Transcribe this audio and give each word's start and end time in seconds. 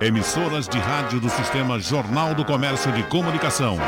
Emissoras 0.00 0.68
de 0.68 0.78
rádio 0.78 1.20
do 1.20 1.30
Sistema 1.30 1.78
Jornal 1.78 2.34
do 2.34 2.44
Comércio 2.44 2.90
de 2.92 3.04
Comunicação. 3.04 3.78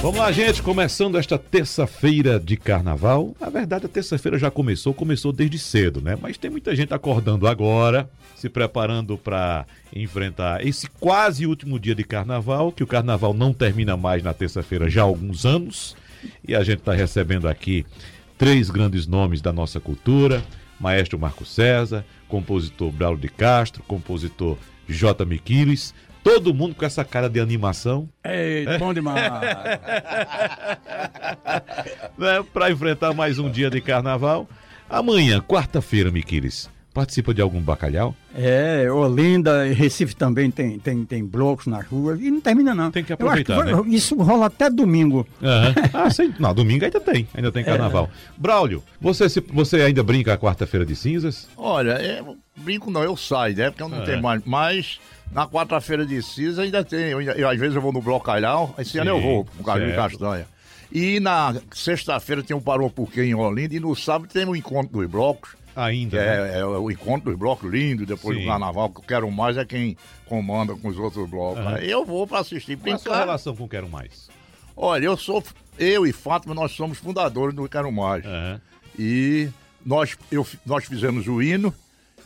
Vamos 0.00 0.20
lá, 0.20 0.30
gente, 0.30 0.62
começando 0.62 1.18
esta 1.18 1.36
terça-feira 1.36 2.38
de 2.38 2.56
carnaval. 2.56 3.34
Na 3.40 3.50
verdade, 3.50 3.86
a 3.86 3.88
terça-feira 3.88 4.38
já 4.38 4.48
começou, 4.48 4.94
começou 4.94 5.32
desde 5.32 5.58
cedo, 5.58 6.00
né? 6.00 6.16
Mas 6.20 6.38
tem 6.38 6.50
muita 6.50 6.76
gente 6.76 6.94
acordando 6.94 7.48
agora, 7.48 8.08
se 8.38 8.48
preparando 8.48 9.18
para 9.18 9.66
enfrentar 9.94 10.64
esse 10.64 10.88
quase 10.88 11.44
último 11.44 11.78
dia 11.78 11.94
de 11.94 12.04
carnaval, 12.04 12.70
que 12.70 12.84
o 12.84 12.86
carnaval 12.86 13.34
não 13.34 13.52
termina 13.52 13.96
mais 13.96 14.22
na 14.22 14.32
terça-feira 14.32 14.88
já 14.88 15.02
há 15.02 15.04
alguns 15.04 15.44
anos. 15.44 15.96
E 16.46 16.54
a 16.54 16.62
gente 16.62 16.78
está 16.78 16.92
recebendo 16.92 17.48
aqui 17.48 17.84
três 18.36 18.70
grandes 18.70 19.08
nomes 19.08 19.40
da 19.40 19.52
nossa 19.52 19.80
cultura: 19.80 20.42
Maestro 20.78 21.18
Marco 21.18 21.44
César, 21.44 22.04
compositor 22.28 22.92
Braulio 22.92 23.20
de 23.20 23.28
Castro, 23.28 23.82
compositor 23.82 24.56
J. 24.88 25.24
Miquiles. 25.24 25.92
Todo 26.22 26.54
mundo 26.54 26.74
com 26.74 26.84
essa 26.84 27.04
cara 27.04 27.28
de 27.28 27.40
animação. 27.40 28.08
É, 28.22 28.78
bom 28.78 28.92
demais. 28.92 29.32
né, 32.18 32.44
para 32.52 32.70
enfrentar 32.70 33.14
mais 33.14 33.38
um 33.38 33.50
dia 33.50 33.70
de 33.70 33.80
carnaval. 33.80 34.48
Amanhã, 34.90 35.40
quarta-feira, 35.40 36.10
Miquiles, 36.10 36.68
participa 36.98 37.32
de 37.32 37.40
algum 37.40 37.60
bacalhau? 37.60 38.14
É, 38.34 38.90
Olinda, 38.90 39.64
Recife 39.64 40.16
também 40.16 40.50
tem, 40.50 40.78
tem, 40.78 41.04
tem 41.04 41.24
blocos 41.24 41.66
nas 41.66 41.86
ruas 41.86 42.20
e 42.20 42.30
não 42.30 42.40
termina 42.40 42.74
não. 42.74 42.90
Tem 42.90 43.04
que 43.04 43.12
aproveitar, 43.12 43.54
vai- 43.56 43.72
né? 43.72 43.82
Isso 43.86 44.16
rola 44.16 44.46
até 44.46 44.68
domingo. 44.68 45.26
Aham. 45.42 45.74
Ah, 45.94 46.10
sim. 46.10 46.34
Não, 46.38 46.52
domingo 46.52 46.84
ainda 46.84 47.00
tem, 47.00 47.28
ainda 47.34 47.52
tem 47.52 47.64
carnaval. 47.64 48.10
Braulio, 48.36 48.82
você, 49.00 49.28
se- 49.28 49.40
você 49.40 49.76
ainda 49.82 50.02
brinca 50.02 50.32
a 50.34 50.38
quarta-feira 50.38 50.84
de 50.84 50.96
cinzas? 50.96 51.48
Olha, 51.56 52.00
eu 52.02 52.36
brinco 52.56 52.90
não, 52.90 53.02
eu 53.04 53.16
saio, 53.16 53.56
né? 53.56 53.70
Porque 53.70 53.82
eu 53.82 53.88
não 53.88 54.02
É. 54.02 54.04
tenho 54.04 54.20
mais. 54.22 54.42
Mas 54.44 55.00
na 55.32 55.46
quarta-feira 55.46 56.04
de 56.04 56.20
cinza 56.22 56.62
ainda 56.62 56.82
tem. 56.84 57.10
Eu, 57.10 57.20
eu, 57.22 57.48
às 57.48 57.58
vezes 57.58 57.76
eu 57.76 57.80
vou 57.82 57.92
no 57.92 58.00
Blocalhau, 58.02 58.74
esse 58.78 58.98
ano 58.98 59.10
eu 59.10 59.20
vou, 59.20 59.44
com 59.44 59.62
o 59.62 59.64
Carlinhos 59.64 59.94
certo. 59.94 60.10
Castanha. 60.18 60.46
E 60.90 61.20
na 61.20 61.54
sexta-feira 61.72 62.42
tem 62.42 62.56
um 62.56 62.60
Parou 62.60 62.88
Porquê 62.88 63.22
em 63.22 63.34
Olinda 63.34 63.74
e 63.74 63.80
no 63.80 63.94
sábado 63.94 64.30
tem 64.32 64.46
o 64.46 64.56
encontro 64.56 64.98
dos 64.98 65.06
blocos. 65.06 65.50
Ainda, 65.80 66.10
Que 66.18 66.24
né? 66.24 66.56
é, 66.56 66.58
é 66.58 66.64
o 66.64 66.90
encontro 66.90 67.30
dos 67.30 67.38
blocos 67.38 67.70
lindo, 67.70 68.04
depois 68.04 68.36
Sim. 68.36 68.42
do 68.44 68.48
carnaval, 68.48 68.90
que 68.90 68.98
eu 68.98 69.04
quero 69.04 69.30
mais 69.30 69.56
é 69.56 69.64
quem 69.64 69.96
comanda 70.26 70.74
com 70.74 70.88
os 70.88 70.98
outros 70.98 71.28
blocos. 71.30 71.64
Aí 71.66 71.88
Eu 71.90 72.04
vou 72.04 72.26
pra 72.26 72.40
assistir, 72.40 72.76
Qual 72.76 72.92
é 72.92 72.94
a 72.94 72.98
sua 72.98 73.16
relação 73.18 73.54
com 73.54 73.68
Quero 73.68 73.88
Mais? 73.88 74.28
Olha, 74.76 75.04
eu 75.06 75.16
sou. 75.16 75.42
Eu 75.78 76.06
e 76.06 76.12
Fátima, 76.12 76.54
nós 76.54 76.72
somos 76.72 76.98
fundadores 76.98 77.54
do 77.54 77.68
Quero 77.68 77.90
Mais. 77.92 78.24
Aham. 78.24 78.60
E 78.98 79.48
nós, 79.86 80.16
eu, 80.32 80.44
nós 80.66 80.84
fizemos 80.84 81.26
o 81.28 81.40
hino 81.40 81.72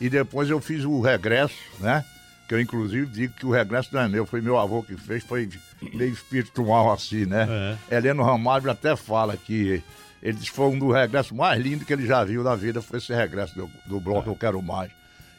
e 0.01 0.09
depois 0.09 0.49
eu 0.49 0.59
fiz 0.59 0.83
o 0.83 0.99
regresso, 1.01 1.55
né? 1.79 2.03
Que 2.47 2.55
eu 2.55 2.59
inclusive 2.59 3.05
digo 3.05 3.33
que 3.35 3.45
o 3.45 3.51
regresso 3.51 3.89
não 3.93 4.01
é 4.01 4.07
meu, 4.07 4.25
foi 4.25 4.41
meu 4.41 4.57
avô 4.59 4.81
que 4.83 4.97
fez, 4.97 5.23
foi 5.23 5.47
meio 5.93 6.11
espiritual 6.11 6.91
assim, 6.91 7.25
né? 7.25 7.77
Heleno 7.91 8.23
Ramalho 8.23 8.69
até 8.69 8.95
fala 8.95 9.37
que 9.37 9.81
ele 10.23 10.33
disse 10.37 10.49
que 10.49 10.55
foi 10.55 10.67
um 10.67 10.79
dos 10.79 10.91
regressos 10.95 11.33
mais 11.33 11.61
lindos 11.61 11.85
que 11.85 11.93
ele 11.93 12.07
já 12.07 12.23
viu 12.23 12.41
na 12.43 12.55
vida, 12.55 12.81
foi 12.81 12.97
esse 12.97 13.13
regresso 13.13 13.53
do, 13.55 13.69
do 13.85 13.99
bloco 13.99 14.29
Eu 14.29 14.35
Quero 14.35 14.61
Mais. 14.61 14.91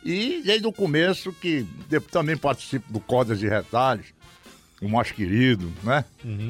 E 0.04 0.42
desde 0.44 0.66
o 0.66 0.72
começo, 0.72 1.32
que 1.32 1.66
também 2.12 2.36
participo 2.36 2.92
do 2.92 3.00
Cordas 3.00 3.42
e 3.42 3.48
Retalhos, 3.48 4.06
o 4.82 4.88
mais 4.88 5.10
querido, 5.10 5.72
né? 5.82 6.04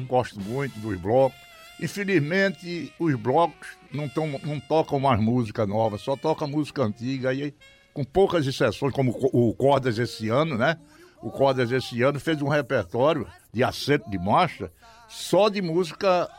Gosto 0.07 0.39
muito 0.41 0.77
dos 0.79 0.99
blocos. 0.99 1.39
Infelizmente, 1.79 2.91
os 2.99 3.15
blocos 3.15 3.67
não, 3.91 4.07
tão, 4.09 4.27
não 4.43 4.59
tocam 4.59 4.99
mais 4.99 5.19
música 5.19 5.65
nova, 5.65 5.97
só 5.97 6.15
toca 6.17 6.45
música 6.45 6.83
antiga. 6.83 7.33
E 7.33 7.53
com 7.93 8.03
poucas 8.03 8.45
exceções, 8.45 8.91
como 8.93 9.11
o 9.11 9.13
Co- 9.13 9.29
o 9.31 9.53
Cordas 9.53 9.97
esse 9.97 10.27
ano, 10.27 10.57
né? 10.57 10.77
O 11.21 11.31
Cordas 11.31 11.71
esse 11.71 12.01
ano 12.03 12.19
fez 12.19 12.41
um 12.41 12.49
repertório 12.49 13.25
de 13.53 13.63
acento 13.63 14.09
de 14.09 14.17
marcha 14.19 14.69
só 15.07 15.47
de 15.47 15.61
música 15.61 16.29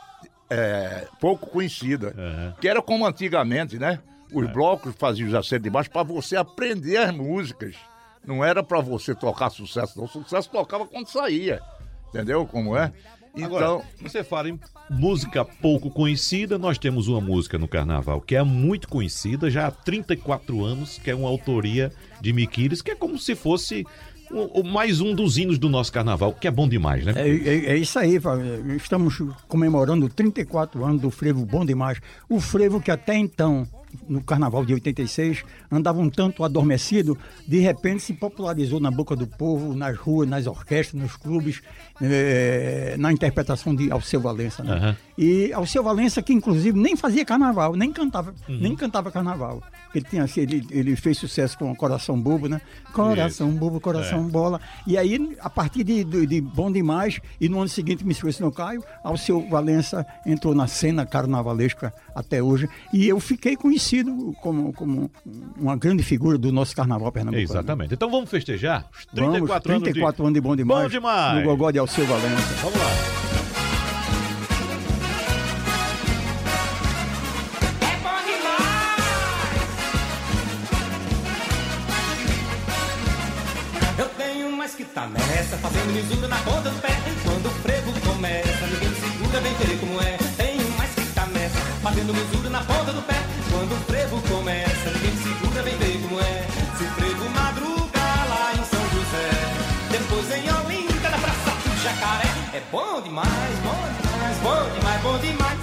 é, 0.49 1.07
pouco 1.19 1.47
conhecida. 1.47 2.13
Que 2.59 2.67
era 2.67 2.81
como 2.81 3.05
antigamente, 3.05 3.77
né? 3.77 3.99
Os 4.31 4.49
blocos 4.51 4.93
faziam 4.97 5.29
os 5.29 5.35
acentos 5.35 5.63
de 5.63 5.69
baixo 5.69 5.89
para 5.89 6.03
você 6.03 6.35
aprender 6.35 6.97
as 6.97 7.13
músicas. 7.13 7.75
Não 8.25 8.43
era 8.43 8.61
para 8.61 8.81
você 8.81 9.15
tocar 9.15 9.49
sucesso, 9.49 9.97
não. 9.97 10.05
O 10.05 10.07
sucesso 10.09 10.49
tocava 10.49 10.85
quando 10.85 11.07
saía. 11.07 11.61
Entendeu 12.09 12.45
como 12.45 12.75
é? 12.75 12.91
Então, 13.35 13.45
Agora, 13.45 13.85
você 14.01 14.23
fala 14.23 14.49
em 14.49 14.59
música 14.89 15.45
pouco 15.45 15.91
conhecida, 15.91 16.57
nós 16.57 16.77
temos 16.77 17.07
uma 17.07 17.21
música 17.21 17.57
no 17.57 17.67
carnaval 17.67 18.19
que 18.19 18.35
é 18.35 18.41
muito 18.43 18.87
conhecida, 18.87 19.49
já 19.49 19.67
há 19.67 19.71
34 19.71 20.65
anos, 20.65 20.97
que 20.97 21.11
é 21.11 21.15
uma 21.15 21.29
autoria 21.29 21.91
de 22.19 22.33
Miquiles, 22.33 22.81
que 22.81 22.91
é 22.91 22.95
como 22.95 23.17
se 23.19 23.35
fosse 23.35 23.85
o, 24.31 24.61
o 24.61 24.63
mais 24.63 24.99
um 25.01 25.13
dos 25.13 25.37
hinos 25.37 25.57
do 25.57 25.69
nosso 25.69 25.91
carnaval, 25.91 26.33
que 26.33 26.47
é 26.47 26.51
bom 26.51 26.67
demais, 26.67 27.05
né? 27.05 27.13
É, 27.15 27.29
é- 27.29 27.65
é 27.71 27.77
isso 27.77 27.97
aí, 27.99 28.19
Fábio. 28.19 28.75
estamos 28.75 29.17
comemorando 29.47 30.09
34 30.09 30.83
anos 30.85 31.01
do 31.01 31.09
frevo 31.11 31.45
Bom 31.45 31.65
Demais. 31.65 31.99
O 32.29 32.39
frevo 32.39 32.79
que 32.81 32.91
até 32.91 33.15
então, 33.15 33.67
no 34.07 34.21
carnaval 34.23 34.65
de 34.65 34.73
86, 34.73 35.43
andava 35.71 35.99
um 35.99 36.09
tanto 36.09 36.43
adormecido, 36.43 37.17
de 37.47 37.59
repente 37.59 38.03
se 38.03 38.13
popularizou 38.13 38.79
na 38.79 38.91
boca 38.91 39.15
do 39.15 39.25
povo, 39.27 39.73
nas 39.75 39.97
ruas, 39.97 40.27
nas 40.29 40.45
orquestras, 40.47 41.01
nos 41.01 41.15
clubes, 41.15 41.61
eh, 42.01 42.95
na 42.97 43.11
interpretação 43.11 43.75
de 43.75 43.91
Alceu 43.91 44.19
Valença. 44.21 44.63
Né? 44.63 44.73
Aham. 44.73 44.97
E 45.17 45.51
Alceu 45.53 45.83
Valença, 45.83 46.21
que 46.21 46.31
inclusive 46.31 46.77
nem 46.77 46.95
fazia 46.95 47.25
carnaval, 47.25 47.75
nem 47.75 47.91
cantava, 47.91 48.33
Uhum. 48.47 48.57
nem 48.59 48.75
cantava 48.75 49.11
carnaval. 49.11 49.63
Ele, 49.95 50.05
tinha, 50.07 50.23
assim, 50.23 50.41
ele, 50.41 50.65
ele 50.69 50.95
fez 50.95 51.17
sucesso 51.17 51.57
com 51.57 51.73
Coração 51.75 52.19
Bobo, 52.19 52.47
né? 52.47 52.61
Coração 52.93 53.49
Bobo, 53.51 53.79
Coração 53.79 54.27
É. 54.27 54.29
Bola. 54.29 54.61
E 54.85 54.95
aí, 54.97 55.35
a 55.39 55.49
partir 55.49 55.83
de, 55.83 56.03
de, 56.03 56.27
de 56.27 56.41
Bom 56.41 56.71
Demais, 56.71 57.19
e 57.41 57.49
no 57.49 57.59
ano 57.59 57.69
seguinte 57.69 58.05
me 58.05 58.11
esqueci 58.11 58.41
no 58.41 58.51
Caio, 58.51 58.83
Alceu 59.03 59.47
Valença 59.49 60.05
entrou 60.25 60.53
na 60.53 60.67
cena 60.67 61.05
carnavalesca 61.05 61.91
até 62.13 62.43
hoje. 62.43 62.69
E 62.93 63.07
eu 63.07 63.19
fiquei 63.19 63.55
conhecido 63.77 64.35
como, 64.41 64.73
como 64.73 65.11
uma 65.55 65.77
grande 65.77 66.03
figura 66.03 66.37
do 66.37 66.51
nosso 66.51 66.75
carnaval 66.75 67.11
pernambucano. 67.11 67.43
Exatamente. 67.43 67.93
Então 67.93 68.09
vamos 68.09 68.29
festejar 68.29 68.87
os 68.91 69.05
34, 69.05 69.71
Vamos, 69.71 69.83
34 69.83 70.05
anos, 70.05 70.19
anos 70.19 70.33
de 70.33 70.41
Bom 70.41 70.55
Demais. 70.55 70.83
Bom 70.83 70.89
demais. 70.89 71.37
No 71.37 71.43
Gogó 71.43 71.71
de 71.71 71.79
Alceu 71.79 72.05
Valença. 72.05 72.53
Vamos 72.61 72.79
lá. 72.79 73.17
Tá 84.93 85.05
nessa, 85.05 85.55
fazendo 85.57 85.93
misura 85.93 86.27
na 86.27 86.37
ponta 86.37 86.71
do 86.71 86.81
pé. 86.81 86.89
Quando 87.23 87.45
o 87.45 87.49
frevo 87.61 87.91
começa, 88.01 88.65
ninguém 88.65 88.89
me 88.89 88.95
segura, 88.95 89.41
vem 89.41 89.53
ver 89.53 89.79
como 89.79 90.01
é. 90.01 90.17
Tenho 90.35 90.69
mais 90.71 90.89
que 90.95 91.05
tá 91.13 91.27
nessa, 91.27 91.59
fazendo 91.83 92.15
misura 92.15 92.49
na 92.49 92.63
ponta 92.63 92.91
do 92.91 93.01
pé. 93.03 93.26
Quando 93.57 93.71
o 93.71 93.79
frevo 93.87 94.21
começa, 94.29 94.91
ninguém 94.91 95.09
me 95.09 95.23
segura, 95.23 95.63
vem 95.63 95.75
ver 95.79 95.99
como 96.03 96.19
é. 96.19 96.45
Se 96.77 96.83
o 96.83 96.87
frevo 96.91 97.27
madruga 97.31 97.99
lá 98.29 98.53
em 98.53 98.63
São 98.63 98.79
José, 98.93 99.31
depois 99.89 100.29
em 100.29 100.47
Olinda, 100.47 101.09
na 101.09 101.17
Praça 101.17 101.51
do 101.65 101.81
Jacaré. 101.81 102.29
É 102.53 102.61
bom 102.71 103.01
demais, 103.01 103.25
bom 103.63 103.73
demais, 103.97 104.37
bom 104.43 104.69
demais, 104.75 105.01
bom 105.01 105.17
demais. 105.17 105.59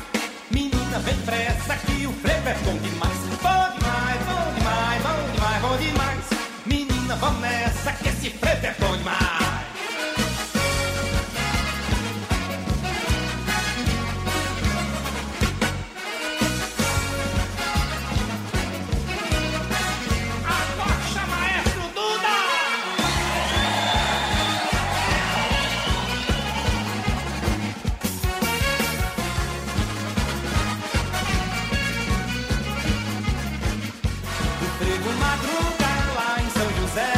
Menina, 0.51 0.99
vem 0.99 1.17
pressa 1.19 1.77
que 1.87 2.05
o 2.09 2.13
frevo 2.15 2.49
é 2.49 2.55
bom 2.65 2.77
demais. 2.79 3.19
Bom 3.41 3.79
demais, 3.79 4.21
bom 4.27 4.55
demais, 4.59 5.03
bom 5.05 5.33
demais, 5.33 5.63
bom 5.63 5.77
demais. 5.77 6.25
Menina, 6.67 7.15
vamos 7.15 7.41
nessa 7.43 7.93
que 7.93 8.09
esse 8.09 8.31
frevo 8.31 8.67
é 8.67 8.75
bom 8.81 8.97
demais. 8.97 9.24
Madruga 35.25 35.93
lá 36.19 36.31
em 36.43 36.51
São 36.51 36.69
José, 36.79 37.13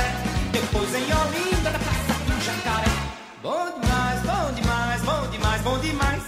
depois 0.53 0.91
em 0.95 1.07
Olinda, 1.23 1.71
na 1.71 1.79
Praça 1.79 2.15
do 2.27 2.35
Jacaré. 2.47 2.95
Bom 3.43 3.67
demais, 3.81 4.21
bom 4.31 4.53
demais, 4.59 5.03
bom 5.03 5.31
demais, 5.31 5.63
bom 5.63 5.79
demais. 5.79 6.23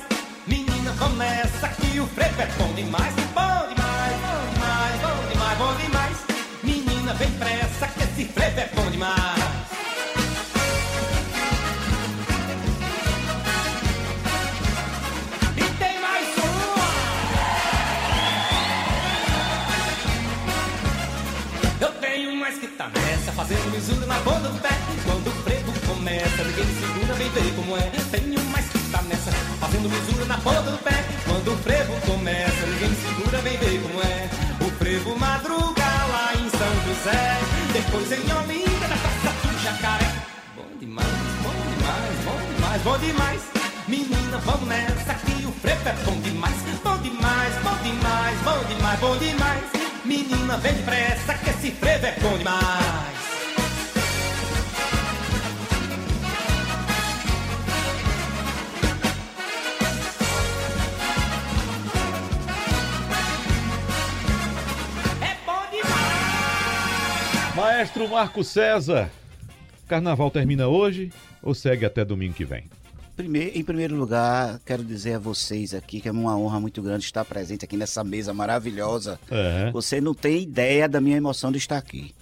Menina, 0.46 0.92
vamos 0.98 1.18
nessa 1.18 1.68
que 1.68 2.00
o 2.00 2.06
frevo 2.06 2.42
é 2.42 2.46
bom 2.58 2.72
demais. 2.74 3.14
Bom 3.38 3.60
demais, 3.72 4.16
bom 4.26 4.40
demais, 4.54 4.96
bom 5.04 5.18
demais, 5.30 5.58
bom 5.58 5.74
demais. 5.82 6.16
Menina, 6.62 7.14
vem 7.14 7.30
pressa 7.32 7.86
que 7.86 8.02
esse 8.02 8.24
frevo 8.32 8.60
é 8.60 8.68
bom 8.74 8.90
demais. 8.90 9.57
fazendo 23.48 23.70
mesura 23.72 24.06
na 24.06 24.16
ponta 24.16 24.48
do 24.48 24.60
pé. 24.60 24.68
Quando 25.04 25.26
o 25.28 25.42
frevo 25.42 25.72
começa, 25.86 26.44
ninguém 26.44 26.66
segura, 26.66 27.14
vem 27.14 27.30
ver 27.30 27.54
como 27.56 27.76
é. 27.78 27.90
Tenho 28.10 28.44
mais 28.50 28.66
que 28.68 28.78
tá 28.90 29.02
nessa, 29.02 29.30
fazendo 29.58 29.88
mesura 29.88 30.24
na 30.26 30.36
ponta 30.36 30.70
do 30.70 30.78
pé. 30.78 31.04
Quando 31.24 31.54
o 31.54 31.56
frevo 31.56 31.94
começa, 32.02 32.66
ninguém 32.66 32.94
segura, 32.94 33.38
vem 33.38 33.56
ver 33.56 33.80
como 33.80 34.02
é. 34.02 34.28
O 34.60 34.70
frevo 34.72 35.18
madruga 35.18 35.82
lá 35.82 36.32
em 36.34 36.50
São 36.50 36.74
José, 36.86 37.40
depois 37.72 38.12
em 38.12 38.32
Olinda, 38.36 38.88
na 38.88 38.96
praça 38.96 39.48
do 39.48 39.62
Jacaré. 39.62 40.12
Bom 40.54 40.68
demais, 40.78 41.06
bom 41.42 41.54
demais, 41.72 42.18
bom 42.24 42.54
demais, 42.54 42.82
bom 42.82 42.98
demais. 42.98 43.40
Menina, 43.88 44.38
vamos 44.44 44.68
nessa 44.68 45.14
que 45.24 45.46
o 45.46 45.52
frevo 45.52 45.88
é 45.88 45.92
bom 46.04 46.20
demais, 46.20 46.56
bom 46.84 46.98
demais, 46.98 47.54
bom 47.62 47.78
demais, 47.82 48.38
bom 48.44 48.64
demais, 48.68 49.00
bom 49.00 49.16
demais. 49.16 49.64
Menina, 50.04 50.58
vem 50.58 50.74
depressa 50.74 51.32
que 51.32 51.48
esse 51.48 51.70
frevo 51.70 52.06
é 52.06 52.12
bom 52.20 52.36
demais. 52.36 53.27
Maestro 67.78 68.08
Marco 68.08 68.42
César, 68.42 69.08
carnaval 69.86 70.32
termina 70.32 70.66
hoje 70.66 71.12
ou 71.40 71.54
segue 71.54 71.86
até 71.86 72.04
domingo 72.04 72.34
que 72.34 72.44
vem? 72.44 72.64
Primeiro, 73.16 73.56
em 73.56 73.62
primeiro 73.62 73.94
lugar, 73.94 74.58
quero 74.66 74.82
dizer 74.82 75.14
a 75.14 75.18
vocês 75.20 75.72
aqui 75.72 76.00
que 76.00 76.08
é 76.08 76.10
uma 76.10 76.36
honra 76.36 76.58
muito 76.58 76.82
grande 76.82 77.04
estar 77.04 77.24
presente 77.24 77.64
aqui 77.64 77.76
nessa 77.76 78.02
mesa 78.02 78.34
maravilhosa. 78.34 79.20
É. 79.30 79.70
Você 79.70 80.00
não 80.00 80.12
tem 80.12 80.42
ideia 80.42 80.88
da 80.88 81.00
minha 81.00 81.16
emoção 81.16 81.52
de 81.52 81.58
estar 81.58 81.76
aqui. 81.78 82.12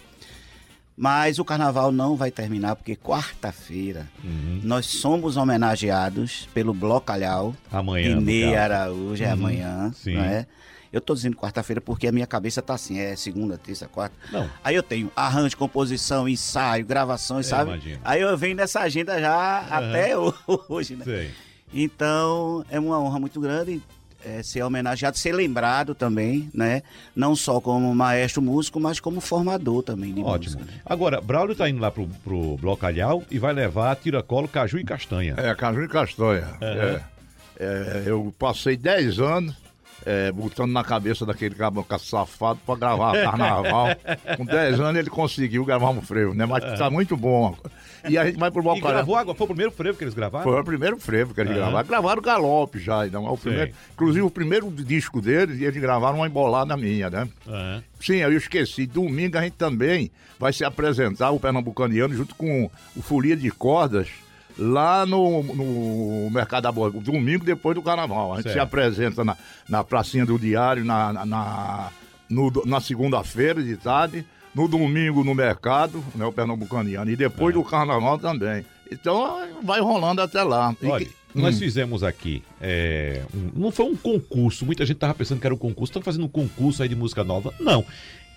Mas 0.95 1.39
o 1.39 1.45
carnaval 1.45 1.91
não 1.91 2.17
vai 2.17 2.31
terminar 2.31 2.77
porque 2.77 2.95
quarta-feira 2.95 4.07
Uhum. 4.23 4.61
nós 4.63 4.85
somos 4.85 5.39
homenageados 5.39 6.47
pelo 6.53 6.75
Blocalhau. 6.75 7.57
Amanhã, 7.73 8.19
Inê. 8.19 8.55
Araújo, 8.55 9.25
é 9.25 9.29
Uhum, 9.29 9.33
amanhã. 9.33 9.91
sim. 9.95 10.17
Não 10.17 10.23
é? 10.23 10.47
Eu 10.97 11.01
tô 11.03 11.15
dizendo 11.15 11.37
quarta-feira 11.37 11.81
porque 11.81 12.09
a 12.09 12.13
minha 12.13 12.27
cabeça 12.27 12.63
tá 12.63 12.73
assim, 12.75 12.99
é 12.99 13.15
segunda, 13.17 13.59
terça, 13.59 13.87
quarta. 13.87 14.17
Não. 14.33 14.49
Aí 14.65 14.75
eu 14.75 14.83
tenho 14.83 15.13
arranjo, 15.15 15.57
composição, 15.57 16.27
ensaio, 16.27 16.87
gravações, 16.87 17.47
Eu 17.47 17.51
sabe? 17.57 17.71
imagino. 17.73 17.99
Aí 18.03 18.21
eu 18.23 18.37
venho 18.39 18.57
nessa 18.57 18.81
agenda 18.81 19.21
já 19.21 19.59
até 19.71 20.15
hoje, 20.69 20.97
né? 20.97 21.05
Sei. 21.05 21.31
Então, 21.75 22.65
é 22.71 22.81
uma 22.81 22.99
honra 22.99 23.21
muito 23.21 23.39
grande 23.41 23.83
é, 24.25 24.43
ser 24.43 24.63
homenageado, 24.63 25.19
ser 25.19 25.33
lembrado 25.33 25.95
também, 25.95 26.49
né? 26.55 26.83
Não 27.15 27.37
só 27.37 27.61
como 27.61 27.95
maestro 27.95 28.41
músico, 28.41 28.81
mas 28.81 28.99
como 28.99 29.21
formador 29.21 29.83
também 29.83 30.15
de 30.15 30.21
Ótimo. 30.23 30.57
música. 30.61 30.65
né? 30.65 30.81
Agora, 30.87 31.21
Braulio 31.21 31.55
tá 31.55 31.69
indo 31.69 31.81
lá 31.81 31.91
pro, 31.91 32.09
pro 32.25 32.57
Blocalhau 32.57 33.23
e 33.31 33.39
vai 33.39 33.53
levar 33.53 33.95
tiracolo, 33.97 34.49
caju 34.49 34.79
e 34.79 34.85
castanha. 34.85 35.35
É, 35.37 35.55
caju 35.55 35.83
e 35.85 35.89
castanha. 35.89 36.49
É. 36.61 37.01
É, 37.59 38.03
eu 38.07 38.35
passei 38.39 38.77
10 38.77 39.19
anos 39.19 39.55
é, 40.05 40.31
botando 40.33 40.71
na 40.73 40.85
cabeça 40.85 41.25
daquele 41.25 41.55
caboclo 41.55 41.99
safado 41.99 42.61
pra 42.67 42.77
gravar 42.77 43.13
carnaval. 43.23 43.89
Com 44.37 44.45
10 44.45 44.81
anos 44.81 44.99
ele 45.01 45.11
conseguiu 45.11 45.65
gravar 45.65 45.91
um 45.91 46.03
frevo, 46.03 46.35
né? 46.35 46.45
Mas 46.47 46.79
tá 46.79 46.91
muito 46.91 47.17
bom. 47.17 47.57
E 48.09 48.17
a 48.17 48.25
gente 48.25 48.39
vai 48.39 48.51
pro 48.53 48.61
E 48.63 48.65
Balcaré. 48.65 48.95
gravou 48.95 49.17
agora, 49.17 49.37
foi 49.37 49.45
o 49.45 49.49
primeiro 49.49 49.73
frevo 49.73 49.99
que 49.99 50.05
eles 50.05 50.15
gravaram? 50.15 50.45
Foi 50.45 50.61
o 50.61 50.65
primeiro 50.65 50.97
frevo 50.99 51.35
que 51.35 51.41
eles 51.41 51.51
Aham. 51.53 51.61
gravaram. 51.61 51.89
Gravaram 51.89 52.23
galope 52.23 52.79
já. 52.79 53.05
Então, 53.07 53.27
é 53.27 53.31
o 53.31 53.37
primeiro, 53.37 53.73
inclusive, 53.95 54.23
o 54.25 54.31
primeiro 54.31 54.71
disco 54.71 55.21
deles, 55.21 55.61
eles 55.61 55.81
gravaram 55.81 56.19
uma 56.19 56.27
embolada 56.29 56.77
minha, 56.77 57.11
né? 57.11 57.29
Aham. 57.49 57.83
Sim, 58.01 58.17
eu 58.17 58.33
esqueci. 58.37 58.87
Domingo 58.87 59.37
a 59.39 59.43
gente 59.43 59.55
também 59.55 60.11
vai 60.39 60.53
se 60.53 60.65
apresentar, 60.65 61.31
o 61.31 61.41
Pernambucaniano, 61.41 62.15
junto 62.15 62.35
com 62.37 62.71
o 62.95 63.03
Folia 63.03 63.37
de 63.37 63.51
Cordas, 63.51 64.09
lá 64.59 65.05
no, 65.07 65.43
no 65.43 66.31
Mercado 66.31 66.65
da 66.65 66.73
Boa. 66.73 66.91
Domingo 66.91 67.45
depois 67.45 67.75
do 67.75 67.83
Carnaval. 67.83 68.33
A 68.33 68.37
gente 68.37 68.45
Certo. 68.45 68.55
se 68.55 68.61
apresenta 68.61 69.25
na, 69.25 69.37
na 69.69 69.85
pracinha 69.85 70.25
do 70.25 70.39
Diário, 70.39 70.85
na, 70.85 71.13
na, 71.13 71.27
na, 71.27 71.91
na 72.65 72.81
segunda-feira 72.81 73.63
de 73.63 73.77
tarde, 73.77 74.25
no 74.55 74.67
domingo 74.67 75.23
no 75.23 75.35
Mercado, 75.35 76.03
né, 76.15 76.25
o 76.25 76.33
Pernambucaniano, 76.33 77.11
e 77.11 77.17
depois 77.17 77.55
do 77.55 77.63
Carnaval 77.63 78.19
também. 78.19 78.65
Então 78.91 79.39
vai 79.63 79.81
rolando 79.81 80.23
até 80.23 80.43
lá. 80.43 80.75
Olha, 80.85 81.05
que- 81.05 81.13
nós 81.35 81.57
Hum. 81.57 81.59
fizemos 81.59 82.03
aqui, 82.03 82.43
é, 82.61 83.23
um- 83.35 83.61
não 83.65 83.71
foi 83.71 83.85
um 83.85 83.95
concurso, 83.95 84.65
muita 84.65 84.87
gente 84.87 84.97
tava 84.97 85.13
pensando 85.13 85.39
que 85.39 85.47
era 85.47 85.55
um 85.55 85.59
concurso, 85.59 85.91
estão 85.91 86.01
fazendo 86.01 86.25
um 86.25 86.29
concurso 86.29 86.83
aí 86.83 86.89
de 86.89 86.97
música 86.97 87.23
nova. 87.23 87.53
Não, 87.61 87.85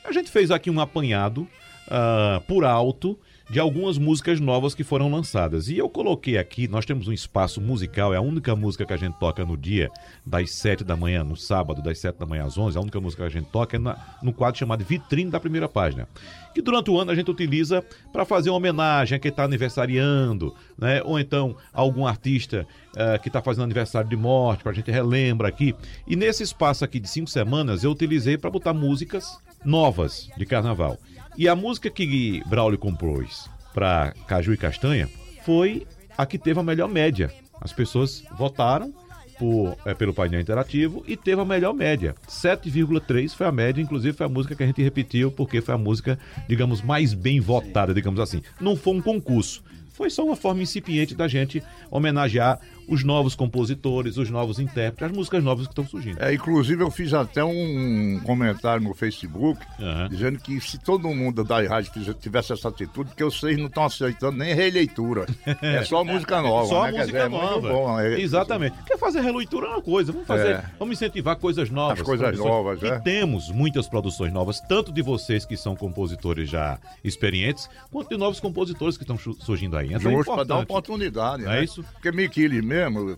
a 0.04 0.12
gente 0.12 0.30
fez 0.30 0.52
aqui 0.52 0.70
um 0.70 0.82
apanhado 0.82 1.48
ah, 1.90 2.42
por 2.48 2.64
alto 2.66 3.18
de 3.52 3.60
algumas 3.60 3.98
músicas 3.98 4.40
novas 4.40 4.76
que 4.76 4.84
foram 4.84 5.10
lançadas. 5.12 5.70
E 5.70 5.78
eu 5.78 5.90
coloquei 5.90 6.38
aqui, 6.38 6.68
nós 6.68 6.86
temos 6.86 7.08
um 7.08 7.12
espaço 7.12 7.60
musical, 7.60 8.14
é 8.14 8.18
a 8.18 8.22
única 8.22 8.56
música 8.56 8.86
que 8.86 8.94
a 8.94 8.98
gente 8.98 9.18
toca 9.20 9.44
no 9.44 9.58
dia, 9.58 9.90
das 10.24 10.52
7 10.52 10.84
da 10.84 10.96
manhã, 10.96 11.24
no 11.24 11.36
sábado, 11.36 11.82
das 11.82 11.98
7 11.98 12.20
da 12.20 12.28
manhã 12.28 12.46
às 12.46 12.60
11, 12.60 12.78
a 12.78 12.82
única 12.82 13.02
música 13.02 13.24
que 13.24 13.28
a 13.28 13.40
gente 13.40 13.50
toca 13.50 13.76
é 13.76 13.80
na- 13.80 13.98
no 14.22 14.32
quadro 14.32 14.60
chamado 14.60 14.86
Vitrine 14.86 15.32
da 15.32 15.40
Primeira 15.40 15.68
Página. 15.68 16.08
Que 16.54 16.62
durante 16.62 16.92
o 16.92 17.00
ano 17.00 17.10
a 17.10 17.16
gente 17.16 17.32
utiliza 17.32 17.84
para 18.14 18.24
fazer 18.24 18.52
uma 18.52 18.58
homenagem 18.58 19.16
a 19.16 19.20
quem 19.20 19.30
está 19.30 19.46
aniversariando, 19.46 20.54
né? 20.78 21.02
ou 21.04 21.20
então 21.20 21.56
algum 21.74 22.06
artista 22.06 22.68
eh, 22.96 23.18
que 23.18 23.30
está 23.30 23.42
fazendo 23.42 23.64
aniversário 23.64 24.08
de 24.10 24.16
morte, 24.16 24.62
para 24.62 24.72
a 24.72 24.76
gente 24.76 24.92
relembra 24.92 25.48
aqui. 25.48 25.74
E 26.08 26.16
nesse 26.16 26.44
espaço 26.44 26.86
aqui 26.86 27.00
de 27.00 27.10
cinco 27.10 27.30
semanas 27.32 27.84
eu 27.84 27.90
utilizei 27.92 28.38
para 28.38 28.52
botar 28.52 28.74
músicas 28.76 29.40
novas 29.66 30.30
de 30.38 30.46
carnaval. 30.46 30.98
E 31.40 31.48
a 31.48 31.56
música 31.56 31.90
que 31.90 32.44
Braulio 32.48 32.78
compôs 32.78 33.50
para 33.74 34.14
Caju 34.28 34.52
e 34.52 34.58
Castanha 34.58 35.08
foi 35.46 35.88
a 36.18 36.26
que 36.26 36.38
teve 36.38 36.60
a 36.60 36.64
melhor 36.64 36.90
média. 36.90 37.34
As 37.62 37.72
pessoas 37.72 38.26
votaram 38.38 38.94
por, 39.38 39.78
é, 39.86 39.94
pelo 39.94 40.14
painel 40.14 40.42
interativo 40.42 41.02
e 41.08 41.16
teve 41.16 41.40
a 41.40 41.46
melhor 41.46 41.74
média. 41.74 42.14
7,3 42.28 43.34
foi 43.34 43.48
a 43.48 43.54
média, 43.54 43.82
inclusive 43.82 44.18
foi 44.18 44.26
a 44.26 44.30
música 44.30 44.54
que 44.54 44.64
a 44.64 44.66
gente 44.66 44.84
repetiu, 44.84 45.32
porque 45.32 45.62
foi 45.62 45.74
a 45.74 45.78
música, 45.78 46.20
digamos, 46.46 46.82
mais 46.82 47.14
bem 47.14 47.40
votada, 47.40 47.94
digamos 47.94 48.20
assim. 48.20 48.42
Não 48.60 48.76
foi 48.76 48.96
um 48.96 49.02
concurso. 49.02 49.64
Foi 49.94 50.10
só 50.10 50.26
uma 50.26 50.36
forma 50.36 50.62
incipiente 50.62 51.16
da 51.16 51.30
gente 51.30 51.64
homenagear 51.90 52.60
os 52.90 53.04
novos 53.04 53.36
compositores, 53.36 54.18
os 54.18 54.30
novos 54.30 54.60
intérpretes, 54.60 55.12
as 55.12 55.12
músicas 55.18 55.44
novas 55.44 55.68
que 55.68 55.72
estão 55.72 55.86
surgindo. 55.86 56.22
É, 56.22 56.34
inclusive 56.34 56.82
eu 56.84 56.90
fiz 56.92 57.14
até 57.14 57.44
um 57.44 58.20
comentário 58.24 58.84
no 58.84 58.94
Facebook 58.94 59.60
Aham. 59.80 60.08
dizendo 60.10 60.40
que 60.40 60.60
se 60.60 60.78
todo 60.80 61.08
mundo 61.10 61.44
da 61.44 61.62
rádio 61.62 61.92
tivesse 62.16 62.52
essa 62.54 62.70
atitude, 62.70 63.10
porque 63.10 63.24
vocês 63.24 63.58
não 63.58 63.68
estão 63.68 63.86
aceitando 63.86 64.38
nem 64.38 64.54
releitura. 64.54 65.26
É 65.62 65.84
só 65.84 66.04
música 66.04 66.42
nova. 66.42 66.68
Só 66.68 66.84
né? 66.86 66.92
Música 66.92 67.06
dizer, 67.06 67.18
é 67.26 67.30
nova. 67.30 67.70
bom, 67.70 68.00
é- 68.00 68.20
Exatamente. 68.20 68.76
Quer 68.86 68.98
fazer 68.98 69.22
releitura 69.22 69.68
é 69.68 69.70
uma 69.70 69.82
coisa. 69.82 70.12
Vamos 70.12 70.28
fazer. 70.28 70.48
É. 70.56 70.64
Vamos 70.80 70.96
incentivar 70.96 71.36
coisas 71.36 71.70
novas. 71.70 72.00
As 72.00 72.06
coisas 72.06 72.38
novas, 72.38 72.82
E 72.82 72.88
é. 72.88 73.00
temos 73.00 73.50
muitas 73.52 73.88
produções 73.88 74.32
novas, 74.34 74.60
tanto 74.62 74.92
de 74.92 75.02
vocês 75.02 75.46
que 75.46 75.56
são 75.58 75.76
compositores 75.76 76.50
já 76.50 76.80
experientes, 77.04 77.70
quanto 77.92 78.10
de 78.10 78.18
novos 78.18 78.40
compositores 78.40 78.98
que 78.98 79.04
estão 79.04 79.18
su- 79.18 79.34
surgindo 79.40 79.78
aí. 79.78 79.88
Então 79.94 80.12
é 80.12 80.16
Justo 80.16 80.34
para 80.34 80.44
dar 80.44 80.58
oportunidade. 80.60 81.44
É 81.44 81.48
né? 81.48 81.64
isso? 81.64 81.84
Porque 81.94 82.12
Miquiles 82.12 82.64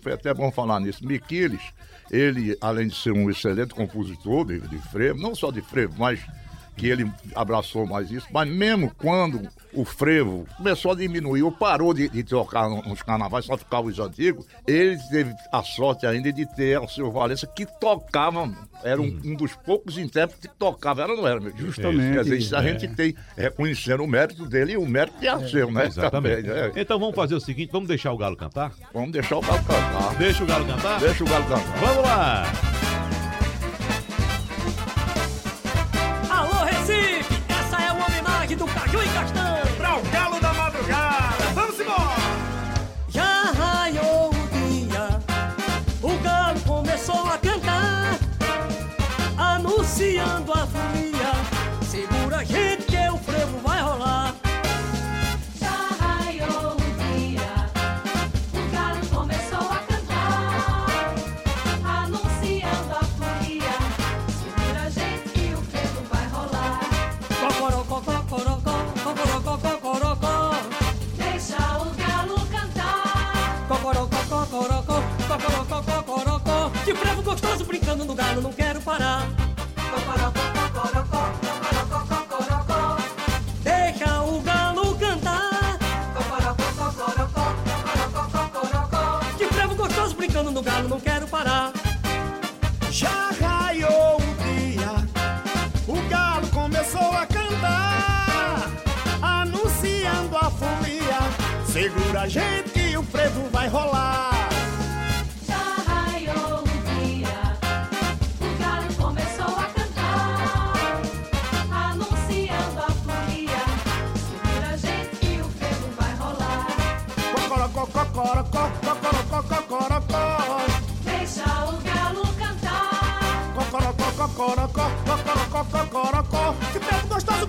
foi 0.01 0.13
até 0.13 0.33
bom 0.33 0.51
falar 0.51 0.79
nisso. 0.79 1.05
Miquiles, 1.05 1.61
ele, 2.09 2.57
além 2.61 2.87
de 2.87 2.95
ser 2.95 3.11
um 3.11 3.29
excelente 3.29 3.73
compositor 3.73 4.45
de, 4.45 4.59
de 4.61 4.77
frevo, 4.77 5.19
não 5.19 5.35
só 5.35 5.51
de 5.51 5.61
frevo, 5.61 5.93
mas 5.97 6.19
que 6.81 6.87
ele 6.89 7.07
abraçou 7.35 7.85
mais 7.85 8.09
isso, 8.09 8.25
mas 8.33 8.49
mesmo 8.49 8.91
quando 8.97 9.47
o 9.71 9.85
frevo 9.85 10.47
começou 10.57 10.91
a 10.93 10.95
diminuir 10.95 11.43
ou 11.43 11.51
parou 11.51 11.93
de, 11.93 12.09
de 12.09 12.23
tocar 12.23 12.67
no- 12.67 12.81
nos 12.81 13.03
carnavais, 13.03 13.45
só 13.45 13.55
tocava 13.55 13.85
os 13.87 13.99
antigos, 13.99 14.47
ele 14.65 14.97
teve 15.11 15.31
a 15.53 15.61
sorte 15.61 16.07
ainda 16.07 16.33
de 16.33 16.43
ter 16.55 16.79
o 16.79 16.87
seu 16.87 17.11
Valença 17.11 17.45
que 17.45 17.67
tocava, 17.79 18.51
era 18.83 18.99
um, 18.99 19.21
um 19.23 19.35
dos 19.35 19.53
poucos 19.55 19.95
intérpretes 19.99 20.49
que 20.49 20.57
tocava, 20.57 21.03
era 21.03 21.15
não 21.15 21.27
era, 21.27 21.39
meu 21.39 21.53
Deus? 21.53 21.67
Justamente. 21.67 22.13
Quer 22.15 22.23
dizer, 22.23 22.37
isso 22.39 22.55
a 22.55 22.63
É. 22.63 22.67
gente 22.73 22.87
tem 22.95 23.15
reconhecendo 23.37 24.03
o 24.03 24.07
mérito 24.07 24.47
dele 24.47 24.71
e 24.73 24.77
o 24.77 24.85
mérito 24.87 25.19
de 25.19 25.27
Arceu, 25.27 25.69
né? 25.71 25.85
Exatamente. 25.85 26.41
Também, 26.47 26.51
né? 26.63 26.71
Então 26.75 26.97
vamos 26.99 27.15
fazer 27.15 27.35
o 27.35 27.39
seguinte: 27.39 27.69
vamos 27.71 27.87
deixar 27.87 28.11
o 28.11 28.17
Galo 28.17 28.35
cantar? 28.35 28.71
Vamos 28.91 29.11
deixar 29.11 29.37
o 29.37 29.41
galo 29.41 29.63
cantar. 29.63 30.15
Deixa 30.17 30.43
o 30.43 30.47
Galo 30.47 30.65
cantar? 30.65 30.99
Deixa 30.99 31.23
o 31.23 31.27
galo 31.27 31.45
cantar. 31.45 31.77
Vamos 31.79 32.03
lá! 32.03 32.80
Brincando 77.91 78.05
no 78.05 78.15
galo, 78.15 78.41
não 78.41 78.53
quero 78.53 78.81
parar. 78.81 79.27
Deixa 83.63 84.21
o 84.23 84.41
galo 84.41 84.95
cantar. 84.95 85.77
Que 89.37 89.45
frevo 89.47 89.75
gostoso 89.75 90.15
brincando 90.15 90.51
no 90.51 90.61
galo, 90.61 90.87
não 90.87 90.99
quero 91.01 91.27
parar. 91.27 91.73
Já 92.89 93.31
raiou 93.41 94.17
o 94.17 94.43
dia, 94.43 94.91
o 95.87 96.09
galo 96.09 96.47
começou 96.47 97.11
a 97.11 97.25
cantar, 97.25 98.69
anunciando 99.21 100.37
a 100.37 100.49
folia. 100.49 101.19
Segura 101.65 102.21
a 102.21 102.27
gente 102.27 102.69
que 102.69 102.97
o 102.97 103.03
frevo 103.03 103.49
vai 103.49 103.67
rolar. 103.67 104.20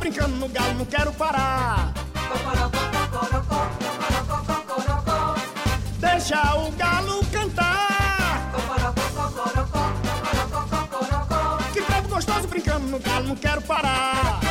Brincando 0.02 0.34
no 0.34 0.48
galo, 0.48 0.74
não 0.74 0.84
quero 0.84 1.12
parar. 1.12 1.94
Deixa 6.00 6.56
o 6.56 6.72
galo 6.72 7.24
cantar. 7.26 8.50
Que 11.72 11.82
tempo 11.82 12.08
gostoso 12.08 12.48
brincando 12.48 12.88
no 12.88 12.98
galo, 12.98 13.28
não 13.28 13.36
quero 13.36 13.62
parar. 13.62 14.41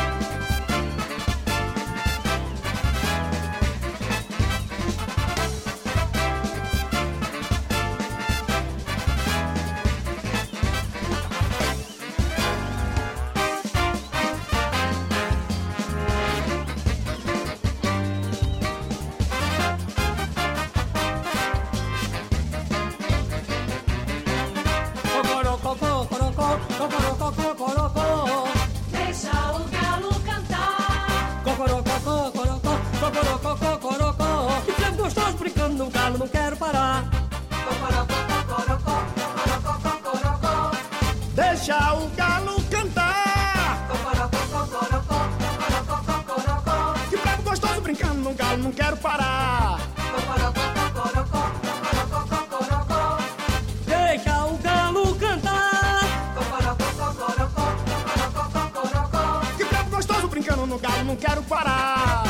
Não 61.12 61.18
quero 61.18 61.44
parar. 61.44 62.24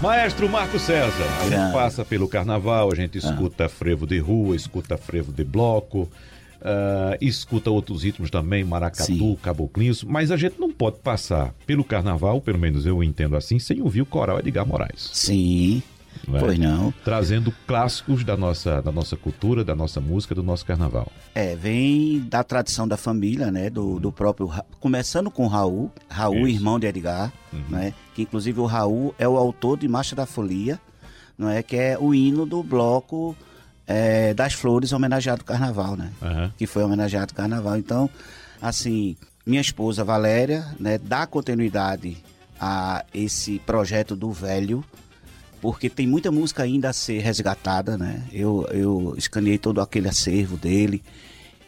Maestro 0.00 0.48
Marco 0.48 0.78
César, 0.78 1.10
a 1.40 1.48
gente 1.48 1.72
passa 1.72 2.04
pelo 2.04 2.28
carnaval, 2.28 2.92
a 2.92 2.94
gente 2.94 3.18
escuta 3.18 3.68
frevo 3.68 4.06
de 4.06 4.20
rua, 4.20 4.54
escuta 4.54 4.96
frevo 4.96 5.32
de 5.32 5.42
bloco, 5.42 6.08
ah, 6.62 7.16
escuta 7.20 7.70
outros 7.70 8.02
ritmos 8.02 8.30
também, 8.30 8.64
maracatu, 8.64 9.04
Sim. 9.04 9.38
caboclinhos, 9.42 10.02
mas 10.02 10.30
a 10.30 10.36
gente 10.36 10.58
não 10.58 10.70
pode 10.70 10.98
passar 10.98 11.54
pelo 11.66 11.84
carnaval, 11.84 12.40
pelo 12.40 12.58
menos 12.58 12.86
eu 12.86 13.02
entendo 13.02 13.36
assim, 13.36 13.58
sem 13.58 13.80
ouvir 13.80 14.02
o 14.02 14.06
coral 14.06 14.38
Edgar 14.38 14.66
Moraes. 14.66 15.10
Sim, 15.12 15.82
não 16.26 16.36
é? 16.36 16.40
pois 16.40 16.58
não. 16.58 16.92
Trazendo 17.04 17.52
clássicos 17.66 18.24
da 18.24 18.36
nossa, 18.36 18.80
da 18.80 18.90
nossa 18.90 19.16
cultura, 19.16 19.64
da 19.64 19.74
nossa 19.74 20.00
música, 20.00 20.34
do 20.34 20.42
nosso 20.42 20.64
carnaval. 20.64 21.10
É, 21.34 21.54
vem 21.56 22.20
da 22.20 22.42
tradição 22.42 22.86
da 22.86 22.96
família, 22.96 23.50
né? 23.50 23.70
Do, 23.70 23.98
do 24.00 24.10
próprio. 24.10 24.50
Começando 24.80 25.30
com 25.30 25.46
Raul, 25.46 25.90
Raul, 26.08 26.46
Isso. 26.48 26.56
irmão 26.56 26.78
de 26.78 26.86
Edgar, 26.86 27.32
né? 27.68 27.92
Que 28.14 28.22
inclusive 28.22 28.60
o 28.60 28.66
Raul 28.66 29.14
é 29.18 29.28
o 29.28 29.36
autor 29.36 29.78
de 29.78 29.88
Marcha 29.88 30.16
da 30.16 30.26
Folia, 30.26 30.80
não 31.36 31.48
é? 31.48 31.62
Que 31.62 31.76
é 31.76 31.98
o 31.98 32.14
hino 32.14 32.46
do 32.46 32.62
bloco 32.62 33.36
é, 33.86 34.34
das 34.34 34.52
flores 34.52 34.92
homenageado 34.92 35.42
ao 35.42 35.46
carnaval, 35.46 35.96
né? 35.96 36.10
Aham. 36.22 36.52
Que 36.56 36.66
foi 36.66 36.82
homenageado 36.82 37.32
ao 37.32 37.36
carnaval. 37.36 37.76
Então, 37.76 38.10
assim, 38.60 39.16
minha 39.44 39.60
esposa 39.60 40.02
Valéria, 40.04 40.66
né? 40.78 40.98
Dá 40.98 41.26
continuidade 41.26 42.16
a 42.60 43.04
esse 43.14 43.58
projeto 43.60 44.16
do 44.16 44.32
velho 44.32 44.84
porque 45.60 45.88
tem 45.88 46.06
muita 46.06 46.30
música 46.30 46.62
ainda 46.62 46.90
a 46.90 46.92
ser 46.92 47.18
resgatada, 47.20 47.96
né? 47.96 48.22
Eu, 48.32 48.66
eu 48.70 49.14
escaneei 49.16 49.58
todo 49.58 49.80
aquele 49.80 50.08
acervo 50.08 50.56
dele 50.56 51.02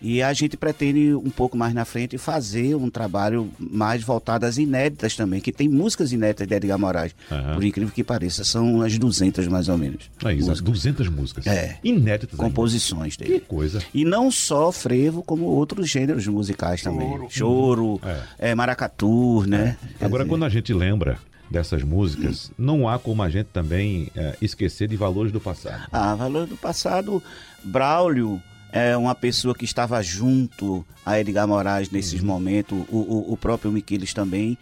e 0.00 0.23
a 0.23 0.33
gente 0.33 0.57
pretende 0.57 1.14
um 1.14 1.31
pouco 1.31 1.57
mais 1.57 1.75
na 1.75 1.85
frente 1.85 2.17
fazer 2.19 2.75
um 2.75 2.88
trabalho 2.90 3.50
mais 3.59 4.02
voltado 4.02 4.47
às 4.47 4.57
inéditas 4.59 5.17
também, 5.17 5.40
que 5.40 5.52
tem 5.52 5.69
músicas 5.69 6.12
inéditas 6.12 6.47
de 6.47 6.55
Edgar 6.55 6.78
Moraes, 6.78 7.14
Aham. 7.31 7.55
por 7.55 7.64
incrível 7.64 7.93
que 7.93 8.05
pareça, 8.05 8.45
são 8.45 8.76
umas 8.76 8.97
200 8.99 9.47
mais 9.49 9.69
ou 9.69 9.76
menos. 9.78 10.11
É 10.25 10.33
isso, 10.33 10.49
músicas, 10.49 10.61
200 10.61 11.09
músicas. 11.09 11.47
É. 11.47 11.78
Inéditas. 11.83 12.38
ainda. 12.38 12.43
composições 12.50 13.17
Que 13.17 13.25
dele. 13.25 13.40
coisa. 13.40 13.83
E 13.93 14.05
não 14.05 14.31
só 14.31 14.71
frevo, 14.71 15.23
como 15.23 15.45
outros 15.47 15.88
gêneros 15.90 16.26
musicais 16.26 16.83
também. 16.83 17.26
Choro, 17.28 18.00
é. 18.38 18.55
maracatu, 18.55 19.45
né? 19.47 19.76
Quer 19.99 20.05
Agora, 20.07 20.23
dizer, 20.25 20.31
quando 20.31 20.45
a 20.45 20.49
gente 20.49 20.73
lembra 20.73 21.19
dessas 21.50 21.83
músicas, 21.83 22.50
não 22.59 22.88
há 22.88 22.99
como 22.99 23.23
a 23.23 23.31
gente 23.31 23.47
também 23.47 24.09
eh, 24.14 24.37
esquecer 24.43 24.87
de 24.87 24.97
valores 24.97 25.33
do 25.33 25.40
passado. 25.40 25.83
Ah, 25.90 26.14
valor 26.14 26.47
do 26.47 26.57
passado, 26.57 27.23
Braulio 27.64 28.40
é 28.72 28.96
uma 28.96 29.14
pessoa 29.14 29.54
que 29.54 29.64
estava 29.64 30.02
junto 30.02 30.84
a 31.04 31.18
Edgar 31.18 31.46
Moraes 31.48 31.90
nesses 31.90 32.20
momentos, 32.20 32.78
o, 32.90 32.96
o, 32.96 33.32
o 33.32 33.37
próprio 33.37 33.72
Miquiles 33.72 34.12
também. 34.12 34.58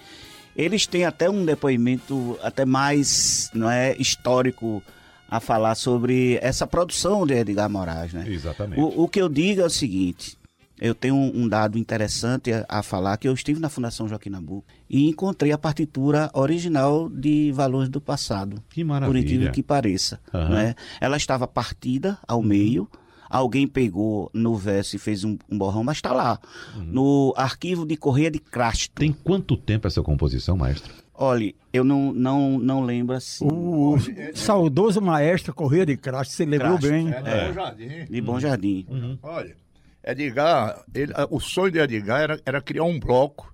Eles 0.55 0.87
têm 0.87 1.05
até 1.05 1.29
um 1.29 1.45
depoimento 1.45 2.39
até 2.43 2.65
mais 2.65 3.51
não 3.53 3.71
é, 3.71 3.95
histórico 3.99 4.83
a 5.29 5.41
falar 5.41 5.75
sobre 5.75 6.39
essa 6.41 6.67
produção 6.67 7.27
de 7.27 7.35
Edgar 7.35 7.69
Moraes, 7.69 8.13
né? 8.13 8.25
Exatamente. 8.29 8.81
O, 8.81 9.03
o 9.05 9.09
que 9.09 9.21
eu 9.21 9.29
digo 9.29 9.61
é 9.61 9.65
o 9.65 9.71
seguinte: 9.71 10.39
eu 10.81 10.95
tenho 10.95 11.15
um, 11.15 11.43
um 11.43 11.49
dado 11.49 11.79
interessante 11.79 12.53
a, 12.53 12.65
a 12.69 12.83
falar 12.83 13.17
que 13.17 13.27
eu 13.27 13.35
estive 13.35 13.59
na 13.59 13.69
Fundação 13.69 14.09
Joaquim 14.09 14.31
Nabuco 14.31 14.67
e 14.89 15.09
encontrei 15.09 15.53
a 15.53 15.59
partitura 15.59 16.31
original 16.33 17.09
de 17.09 17.51
Valores 17.53 17.89
do 17.89 18.01
Passado. 18.01 18.63
Que 18.71 18.83
Por 18.83 18.89
maravilha. 18.89 19.19
incrível 19.21 19.53
que 19.53 19.63
pareça. 19.63 20.21
Aham. 20.33 20.49
né? 20.51 20.75
Ela 21.01 21.17
estava 21.17 21.47
partida 21.47 22.19
ao 22.27 22.43
meio. 22.43 22.89
Alguém 23.29 23.67
pegou 23.67 24.31
no 24.33 24.55
verso 24.57 24.97
e 24.97 24.99
fez 24.99 25.25
um, 25.25 25.37
um 25.51 25.59
borrão, 25.59 25.83
mas 25.85 25.99
está 25.99 26.13
lá. 26.13 26.39
No 26.77 27.33
arquivo 27.37 27.85
de 27.87 27.97
Correia 27.97 28.31
de 28.31 28.39
Crasto. 28.39 28.95
Tem 28.95 29.13
quanto 29.13 29.57
tempo 29.57 29.87
essa 29.87 30.03
composição, 30.03 30.57
maestro? 30.57 30.93
Olha, 31.19 31.55
eu 31.73 31.83
não, 31.83 32.13
não, 32.13 32.59
não 32.59 32.85
lembro 32.85 33.17
assim. 33.17 33.47
O 33.51 33.97
saudoso 34.35 35.01
maestro 35.01 35.55
Correia 35.55 35.87
de 35.87 35.97
Crasto, 35.97 36.35
você 36.35 36.45
lembrou 36.45 36.79
Crasto, 36.79 36.89
bem. 36.91 37.09
É, 37.09 37.21
do 37.21 37.47
Bom 37.49 37.53
Jardim. 37.55 38.05
De 38.11 38.21
Bom 38.21 38.41
Jardim. 38.41 38.87
Olha, 39.23 39.57
Edgar, 40.05 40.85
ele- 40.95 41.13
o 41.31 41.41
sonho 41.41 41.73
de 41.73 41.79
Edgar 41.79 42.21
era, 42.21 42.41
era 42.45 42.61
criar 42.61 42.85
um 42.85 43.01
bloco, 43.01 43.53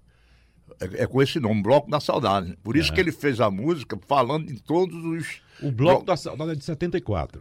é, 0.80 1.02
é 1.02 1.06
com 1.06 1.22
esse 1.22 1.38
nome, 1.40 1.62
Bloco 1.62 1.90
da 1.90 2.00
Saudade. 2.00 2.56
Por 2.62 2.76
isso 2.76 2.92
que 2.92 3.00
ele 3.00 3.12
fez 3.12 3.40
a 3.40 3.50
música 3.50 3.98
falando 4.06 4.50
em 4.50 4.56
todos 4.56 5.04
os. 5.04 5.40
O 5.62 5.70
Bloco 5.70 6.04
da 6.04 6.16
Saudade 6.16 6.50
é 6.52 6.54
de 6.54 6.64
74. 6.64 7.40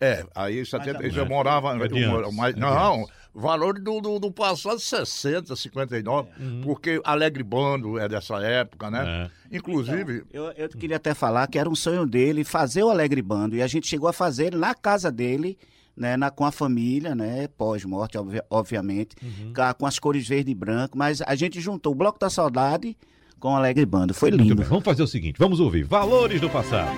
É, 0.00 0.24
aí 0.34 0.64
70, 0.64 0.98
Mais 0.98 1.16
ou 1.16 1.22
eu 1.22 1.26
morava. 1.28 1.70
É 1.72 2.06
moro- 2.06 2.24
antes, 2.26 2.36
mas- 2.36 2.54
é 2.54 2.58
não, 2.58 3.06
valor 3.34 3.78
do, 3.80 4.00
do, 4.00 4.18
do 4.18 4.30
passado 4.30 4.78
60, 4.78 5.56
59, 5.56 6.28
Uhum. 6.38 6.60
porque 6.62 7.00
Alegre 7.02 7.42
Bando 7.42 7.98
é 7.98 8.06
dessa 8.08 8.36
época, 8.42 8.90
né? 8.90 9.30
Inclusive. 9.50 10.24
Eu, 10.32 10.46
eu 10.52 10.68
queria 10.68 10.96
até 10.96 11.14
falar 11.14 11.46
que 11.46 11.58
era 11.58 11.68
um 11.68 11.74
sonho 11.74 12.04
dele 12.06 12.44
fazer 12.44 12.82
o 12.82 12.90
Alegre 12.90 13.22
Bando. 13.22 13.56
E 13.56 13.62
a 13.62 13.66
gente 13.66 13.86
chegou 13.86 14.08
a 14.08 14.12
fazer 14.12 14.54
na 14.54 14.74
casa 14.74 15.10
dele, 15.10 15.56
né, 15.96 16.16
na, 16.16 16.30
com 16.30 16.44
a 16.44 16.50
família, 16.52 17.14
né, 17.14 17.46
pós-morte, 17.48 18.16
obvi- 18.18 18.42
obviamente, 18.50 19.14
Uhum. 19.22 19.52
com 19.78 19.86
as 19.86 19.98
cores 19.98 20.26
verde 20.26 20.50
e 20.50 20.54
branco, 20.54 20.96
mas 20.96 21.20
a 21.22 21.34
gente 21.34 21.60
juntou 21.60 21.92
o 21.92 21.94
Bloco 21.94 22.18
da 22.18 22.30
Saudade 22.30 22.96
com 23.38 23.52
o 23.52 23.56
Alegre 23.56 23.84
Banda. 23.84 24.14
Foi 24.14 24.30
lindo. 24.30 24.62
vamos 24.64 24.84
fazer 24.84 25.02
o 25.02 25.06
seguinte, 25.06 25.36
vamos 25.38 25.60
ouvir 25.60 25.84
Valores 25.84 26.40
do 26.40 26.48
Passado. 26.48 26.90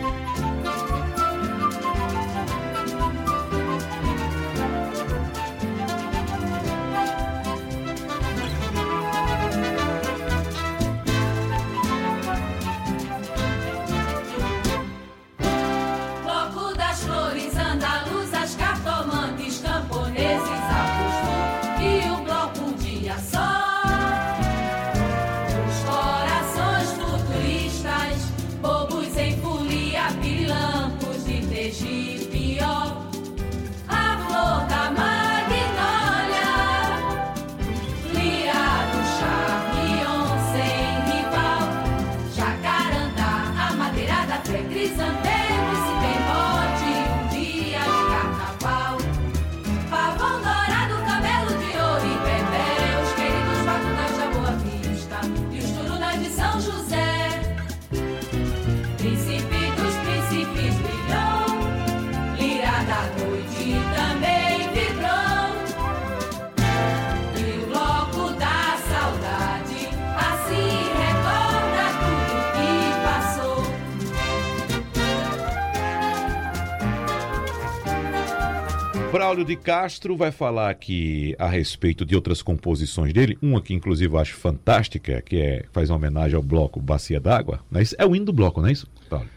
Braulio 79.15 79.45
de 79.45 79.55
Castro 79.55 80.17
vai 80.17 80.33
falar 80.33 80.69
aqui 80.69 81.37
a 81.39 81.47
respeito 81.47 82.05
de 82.05 82.17
outras 82.17 82.43
composições 82.43 83.13
dele, 83.13 83.39
uma 83.41 83.63
que 83.63 83.73
inclusive 83.73 84.13
eu 84.13 84.19
acho 84.19 84.35
fantástica, 84.35 85.23
que 85.23 85.41
é 85.41 85.65
faz 85.73 85.89
uma 85.89 85.95
homenagem 85.95 86.35
ao 86.35 86.43
bloco 86.43 86.81
Bacia 86.81 87.21
d'Água. 87.21 87.61
Não 87.71 87.81
é, 87.81 87.85
é 87.97 88.05
o 88.05 88.17
hino 88.17 88.25
do 88.25 88.33
bloco, 88.33 88.61
não 88.61 88.67
é 88.67 88.73
isso, 88.73 88.89
Braulio? 89.09 89.31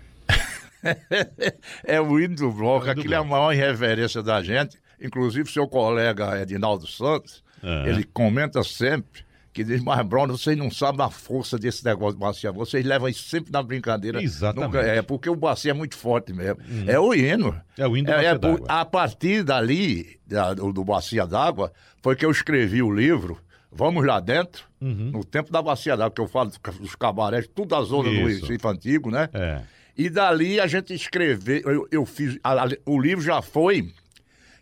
é 1.86 2.02
o 2.02 2.20
hino 2.20 2.36
do 2.36 2.52
bloco, 2.52 2.90
aquilo 2.90 3.14
é 3.14 3.18
a 3.18 3.24
maior 3.24 3.54
irreverência 3.54 4.24
da 4.24 4.42
gente. 4.42 4.80
Inclusive, 5.00 5.48
seu 5.52 5.68
colega 5.68 6.42
Edinaldo 6.42 6.88
Santos, 6.88 7.44
É. 7.62 7.92
ele 7.92 8.04
comenta 8.04 8.64
sempre 8.64 9.27
que 9.58 9.64
diz, 9.64 9.82
mas 9.84 10.06
Bruno, 10.06 10.38
vocês 10.38 10.56
não 10.58 10.70
sabem 10.70 11.04
a 11.06 11.10
força 11.10 11.58
desse 11.58 11.84
negócio 11.84 12.14
de 12.14 12.20
bacia. 12.20 12.52
Vocês 12.52 12.86
levam 12.86 13.10
isso 13.10 13.28
sempre 13.28 13.52
na 13.52 13.64
brincadeira. 13.64 14.22
Exatamente. 14.22 14.68
Nunca- 14.68 14.82
é 14.86 15.02
porque 15.02 15.30
o 15.30 15.36
bacia 15.36 15.72
é 15.72 15.74
muito 15.74 15.96
forte 15.98 16.32
mesmo. 16.32 16.58
É 16.86 17.00
o 17.00 17.14
hino. 17.14 17.60
É 17.78 17.88
o 17.88 17.98
hino 17.98 18.06
do 18.06 18.12
É- 18.12 18.16
Bacia 18.16 18.30
é 18.30 18.34
por- 18.38 18.60
d'Água. 18.60 18.68
A 18.70 18.86
partir 18.86 19.44
dali, 19.44 20.20
da- 20.28 20.54
do, 20.54 20.72
do 20.72 20.84
Bacia 20.84 21.26
d'Água, 21.26 21.72
foi 22.04 22.16
que 22.16 22.26
eu 22.26 22.30
escrevi 22.32 22.82
o 22.84 22.92
livro 22.94 23.40
Vamos 23.72 24.06
Lá 24.06 24.20
Dentro, 24.20 24.66
Uhum. 24.80 25.12
no 25.12 25.24
tempo 25.26 25.52
da 25.52 25.62
Bacia 25.62 25.98
d'Água, 25.98 26.12
que 26.16 26.22
eu 26.22 26.28
falo 26.28 26.52
dos- 26.52 26.96
cabarés, 26.96 27.48
tudo 27.48 27.70
da 27.70 27.82
zona 27.82 28.10
do 28.10 28.30
Isso. 28.30 28.46
Recife 28.46 28.68
Antigo, 28.68 29.10
né? 29.12 29.28
É. 29.34 29.62
E 29.98 30.10
dali 30.10 30.60
a 30.60 30.68
gente 30.68 30.94
escreveu, 30.94 31.62
eu, 31.66 31.88
eu 31.92 32.06
fiz, 32.06 32.38
a- 32.44 32.64
a- 32.66 32.70
o 32.86 33.00
livro 33.02 33.24
já 33.24 33.42
foi 33.42 33.92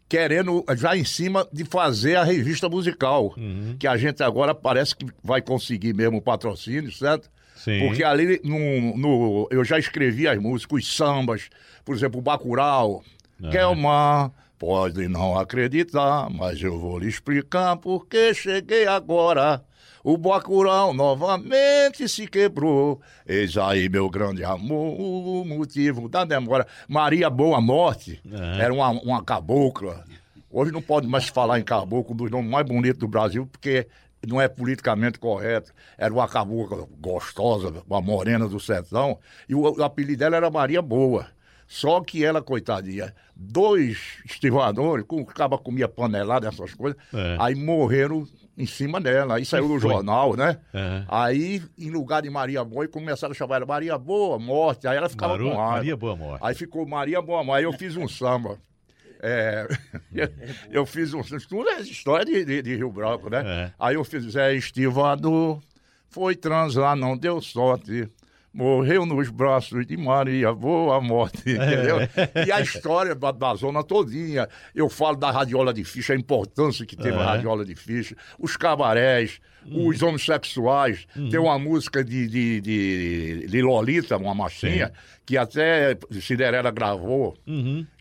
querendo, 0.07 0.63
já 0.77 0.95
em 0.95 1.03
cima 1.03 1.47
de 1.51 1.63
fazer 1.65 2.15
a 2.15 2.23
revista 2.23 2.69
musical, 2.69 3.33
Uhum. 3.37 3.75
que 3.79 3.87
a 3.87 3.97
gente 3.97 4.21
agora 4.23 4.53
parece 4.53 4.95
que 4.95 5.05
vai 5.23 5.41
conseguir 5.41 5.93
mesmo 5.93 6.17
o 6.17 6.21
patrocínio, 6.21 6.91
certo? 6.91 7.29
Sim. 7.55 7.79
Porque 7.87 8.03
ali 8.03 8.39
no, 8.43 8.95
no- 8.97 9.47
eu 9.49 9.63
já 9.63 9.79
escrevi 9.79 10.27
as 10.27 10.37
músicas, 10.37 10.83
os 10.83 10.95
sambas, 10.95 11.49
por 11.83 11.95
exemplo, 11.95 12.19
o 12.19 12.21
Bacurau, 12.21 13.03
Kelman, 13.51 14.31
pode 14.57 15.07
não 15.07 15.37
acreditar, 15.37 16.29
mas 16.29 16.61
eu 16.61 16.79
vou 16.79 16.99
lhe 16.99 17.07
explicar 17.07 17.75
porque 17.77 18.33
cheguei 18.33 18.87
agora. 18.87 19.63
O 20.07 20.17
Bacurau 20.19 20.93
novamente 20.93 22.07
se 22.07 22.27
quebrou. 22.27 23.01
Eis 23.25 23.57
aí, 23.57 23.89
meu 23.89 24.07
grande 24.07 24.43
amor, 24.43 24.95
o 25.01 25.43
motivo 25.43 26.07
da 26.07 26.23
demora. 26.23 26.67
Maria 26.87 27.27
Boa 27.27 27.59
Morte 27.59 28.21
era 28.59 28.71
uma, 28.71 28.89
uma 28.91 29.23
cabocla. 29.23 30.03
Hoje 30.51 30.71
não 30.71 30.79
pode 30.79 31.07
mais 31.07 31.27
falar 31.27 31.59
em 31.59 31.63
caboclo, 31.63 32.13
um 32.13 32.17
dos 32.17 32.29
nomes 32.29 32.51
mais 32.51 32.67
bonitos 32.67 32.99
do 32.99 33.07
Brasil, 33.07 33.47
porque 33.51 33.87
não 34.27 34.39
é 34.39 34.47
politicamente 34.47 35.17
correto. 35.17 35.73
Era 35.97 36.13
uma 36.13 36.27
cabocla 36.27 36.85
gostosa, 37.01 37.73
uma 37.89 37.99
morena 37.99 38.47
do 38.47 38.59
sertão, 38.59 39.17
e 39.49 39.55
o, 39.55 39.61
o 39.61 39.83
apelido 39.83 40.19
dela 40.19 40.37
era 40.37 40.51
Maria 40.51 40.83
Boa. 40.83 41.25
Só 41.67 41.99
que 42.01 42.23
ela, 42.23 42.43
coitadinha, 42.43 43.11
dois 43.35 44.19
estivadores, 44.23 45.03
com 45.07 45.21
acaba 45.21 45.57
comia 45.57 45.87
panelada, 45.87 46.47
essas 46.47 46.75
coisas, 46.75 46.95
É. 47.11 47.37
aí 47.39 47.55
morreram 47.55 48.23
em 48.57 48.65
cima 48.65 49.01
dela. 49.01 49.35
Aí 49.35 49.45
saiu 49.45 49.67
no 49.67 49.79
jornal, 49.79 50.35
né? 50.35 50.57
É. 50.73 51.03
Aí, 51.07 51.61
em 51.77 51.89
lugar 51.89 52.21
de 52.21 52.29
Maria 52.29 52.63
Boa, 52.63 52.87
começaram 52.87 53.31
a 53.31 53.35
chamar 53.35 53.57
ela 53.57 53.65
Maria 53.65 53.97
Boa, 53.97 54.39
morte. 54.39 54.87
Aí 54.87 54.95
ela 54.97 55.09
ficava 55.09 55.33
Maru- 55.33 55.49
com 55.49 55.55
raiva. 55.57 55.71
Maria 55.71 55.97
Boa 55.97 56.15
Morte. 56.15 56.41
Aí 56.45 56.55
ficou 56.55 56.85
Maria 56.87 57.21
Boa 57.21 57.43
Morte. 57.43 57.59
Aí 57.59 57.63
eu 57.65 57.73
fiz 57.73 57.95
um 57.97 58.07
samba. 58.07 58.57
É, 59.21 59.67
eu, 60.69 60.85
fiz 60.85 61.13
um. 61.13 61.21
Tudo 61.49 61.67
é 61.69 61.81
história 61.81 62.25
de, 62.25 62.45
de, 62.45 62.61
de 62.61 62.75
Rio 62.75 62.91
Branco, 62.91 63.29
né? 63.29 63.43
É. 63.45 63.71
Aí 63.79 63.95
eu 63.95 64.03
fiz 64.03 64.23
Zé 64.31 64.53
Estivador, 64.53 65.59
foi 66.09 66.35
transar, 66.35 66.95
não 66.95 67.17
deu 67.17 67.41
sorte. 67.41 68.07
Morreu 68.59 69.05
nos 69.05 69.29
braços 69.29 69.85
de 69.85 69.97
Maria, 69.97 70.53
boa 70.53 71.01
morte, 71.01 71.39
entendeu? 71.51 71.97
E 72.47 72.49
a 72.53 72.61
história 72.61 73.13
da, 73.13 73.29
da 73.29 73.53
zona 73.53 73.83
todinha. 73.83 74.47
Eu 74.73 74.87
falo 74.87 75.17
da 75.17 75.29
radiola 75.29 75.73
de 75.73 75.83
ficha, 75.83 76.13
a 76.13 76.15
importância 76.15 76.85
que 76.85 76.95
teve 76.95 77.17
É. 77.17 77.19
a 77.19 77.25
radiola 77.25 77.65
de 77.65 77.75
ficha, 77.75 78.15
os 78.39 78.55
cabarés, 78.55 79.41
os 79.69 80.01
homossexuais. 80.01 81.05
Tem 81.29 81.37
uma 81.37 81.59
música 81.59 82.01
de, 82.01 82.27
de, 82.27 82.61
de, 82.61 83.47
de 83.47 83.61
Lolita, 83.61 84.15
uma 84.15 84.33
machinha, 84.33 84.93
que 85.25 85.37
até 85.37 85.97
Cinderela 86.21 86.71
gravou. 86.71 87.35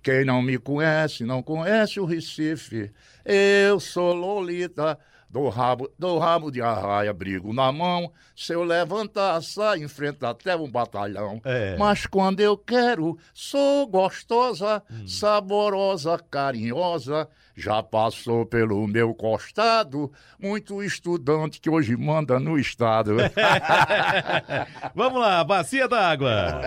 Quem 0.04 0.24
não 0.24 0.40
me 0.40 0.56
conhece, 0.56 1.24
não 1.24 1.42
conhece 1.42 1.98
o 1.98 2.04
Recife. 2.04 2.92
Eu 3.24 3.80
sou 3.80 4.14
Lolita, 4.14 4.96
do 5.34 5.48
rabo, 5.48 5.90
do 5.98 6.16
rabo 6.16 6.48
de 6.48 6.62
arraia, 6.62 7.12
brigo 7.12 7.52
na 7.52 7.72
mão. 7.72 8.12
Se 8.36 8.52
eu 8.52 8.62
levantar, 8.62 9.42
sai, 9.42 9.82
enfrenta 9.82 10.28
até 10.28 10.54
um 10.54 10.70
batalhão. 10.70 11.40
É. 11.44 11.76
Mas 11.76 12.06
quando 12.06 12.38
eu 12.38 12.56
quero, 12.56 13.18
sou 13.32 13.84
gostosa, 13.88 14.80
saborosa, 15.04 16.20
carinhosa. 16.30 17.28
Já 17.56 17.82
passou 17.82 18.46
pelo 18.46 18.86
meu 18.86 19.12
costado, 19.12 20.12
muito 20.38 20.80
estudante 20.84 21.60
que 21.60 21.68
hoje 21.68 21.96
manda 21.96 22.38
no 22.38 22.56
estado. 22.56 23.16
Vamos 24.94 25.20
lá, 25.20 25.42
Bacia 25.42 25.88
d'Água. 25.88 26.60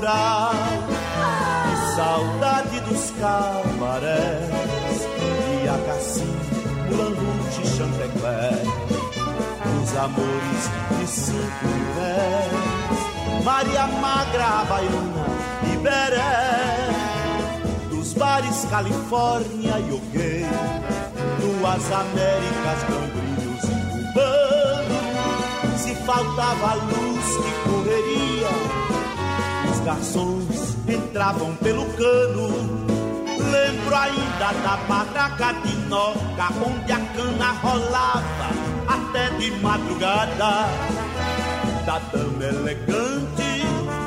o 0.05 0.11
Bacurau. 0.11 0.53
Que 1.64 1.77
saudade 1.97 2.81
dos 2.81 3.11
cabarés, 3.19 4.51
de 5.19 5.69
Acacim, 5.69 6.37
Mulanguti, 6.88 7.67
Chantecler. 7.77 8.64
Os 9.83 9.97
amores 9.97 10.71
de 10.99 11.07
cinco 11.07 11.69
pés, 11.95 13.45
Maria 13.45 13.87
Magra, 13.87 14.64
Baiana 14.69 15.27
e 15.73 15.77
Beré, 15.79 16.88
dos 17.90 18.12
bares 18.14 18.67
Califórnia 18.71 19.79
e 19.79 19.93
OK, 19.93 20.47
Duas 21.40 21.93
Américas, 21.93 22.83
gangrilhos 22.88 23.64
e 23.64 23.75
cubano. 24.12 24.99
Se 25.79 25.95
faltava 25.95 26.75
luz 26.75 27.27
que 27.37 27.53
correria, 27.69 28.84
garçons 29.85 30.77
entravam 30.88 31.55
pelo 31.57 31.85
cano. 31.92 32.49
Lembro 33.53 33.94
ainda 33.94 34.53
da 34.62 34.77
barraca 34.88 35.53
de 35.62 35.77
Noca, 35.88 36.49
onde 36.66 36.92
a 36.92 36.99
cana 36.99 37.53
rolava 37.62 38.51
até 38.88 39.31
de 39.37 39.51
madrugada. 39.61 40.68
Da 41.87 41.99
dama 42.12 42.44
elegante, 42.44 43.62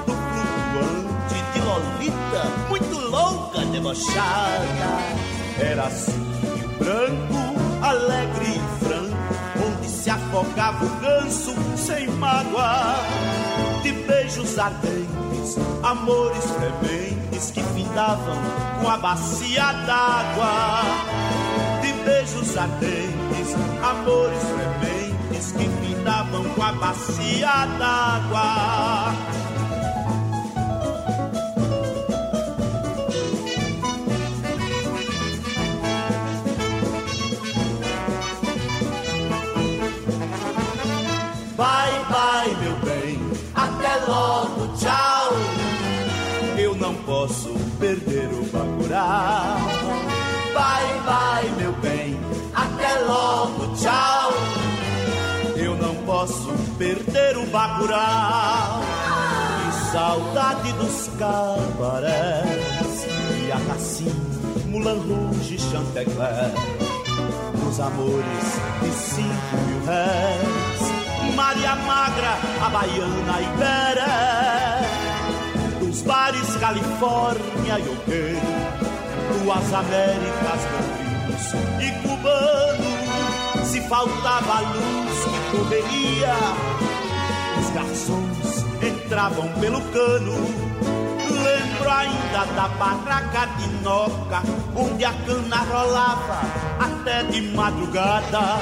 do 0.05 0.13
flutuante, 0.13 1.35
de 1.53 1.61
Lolita, 1.61 2.43
muito 2.69 2.97
louca, 3.09 3.65
debochada. 3.65 4.97
Era 5.59 5.85
assim 5.85 6.27
Branco, 6.79 7.59
alegre 7.81 8.45
e 8.45 8.85
franco, 8.85 9.17
onde 9.65 9.89
se 9.89 10.09
afogava 10.09 10.85
o 10.85 10.89
ganso 10.99 11.53
sem 11.75 12.07
mágoa. 12.11 12.95
De 13.81 13.91
beijos 13.91 14.57
ardentes, 14.59 15.26
amores 15.83 16.43
frementes 16.43 17.51
que 17.51 17.61
findavam 17.61 18.37
com 18.81 18.89
a 18.89 18.97
bacia 18.97 19.71
d'água. 19.85 20.81
De 21.81 21.93
beijos 22.03 22.57
ardentes, 22.57 23.55
amores 23.81 24.41
frementes 24.43 25.51
que 25.51 25.69
findavam 25.85 26.43
com 26.43 26.63
a 26.63 26.71
bacia 26.73 27.65
d'água. 27.77 29.36
Bye, 50.53 50.99
bye, 51.05 51.49
meu 51.57 51.71
bem, 51.73 52.19
até 52.55 52.99
logo, 53.01 53.75
tchau. 53.75 54.33
Eu 55.55 55.75
não 55.77 55.93
posso 56.03 56.51
perder 56.79 57.37
o 57.37 57.45
bacurau. 57.47 58.81
Que 59.61 59.91
saudade 59.91 60.71
dos 60.73 61.09
cabarés 61.19 63.05
e 63.45 63.51
a 63.51 63.59
Cassim, 63.67 64.11
Mulan 64.65 64.99
Rouge, 64.99 65.59
Chantecler. 65.59 66.51
Dos 67.63 67.79
amores 67.79 68.59
de 68.81 68.91
cinco 68.91 69.57
mil 69.67 69.85
réis. 69.85 70.87
Maria 71.35 71.75
Magra, 71.75 72.35
a 72.65 72.69
Baiana 72.69 73.41
e 73.41 73.47
Beré 73.57 74.87
Dos 75.79 76.01
bares 76.01 76.55
Califórnia 76.55 77.77
e 77.77 77.89
OK 77.89 78.86
Duas 79.47 79.73
Américas, 79.73 80.59
gringos 80.97 81.53
e 81.79 81.91
cubano 82.05 83.63
Se 83.63 83.79
faltava 83.87 84.59
luz 84.59 85.23
que 85.23 85.57
correria 85.57 86.33
Os 87.57 87.69
garçons 87.69 88.65
entravam 88.83 89.47
pelo 89.61 89.79
cano 89.93 90.33
Lembro 91.31 91.89
ainda 91.89 92.45
da 92.57 92.67
barraca 92.77 93.45
de 93.57 93.69
Noca 93.85 94.43
Onde 94.75 95.05
a 95.05 95.13
cana 95.13 95.63
rolava 95.71 96.41
até 96.77 97.23
de 97.23 97.41
madrugada 97.55 98.57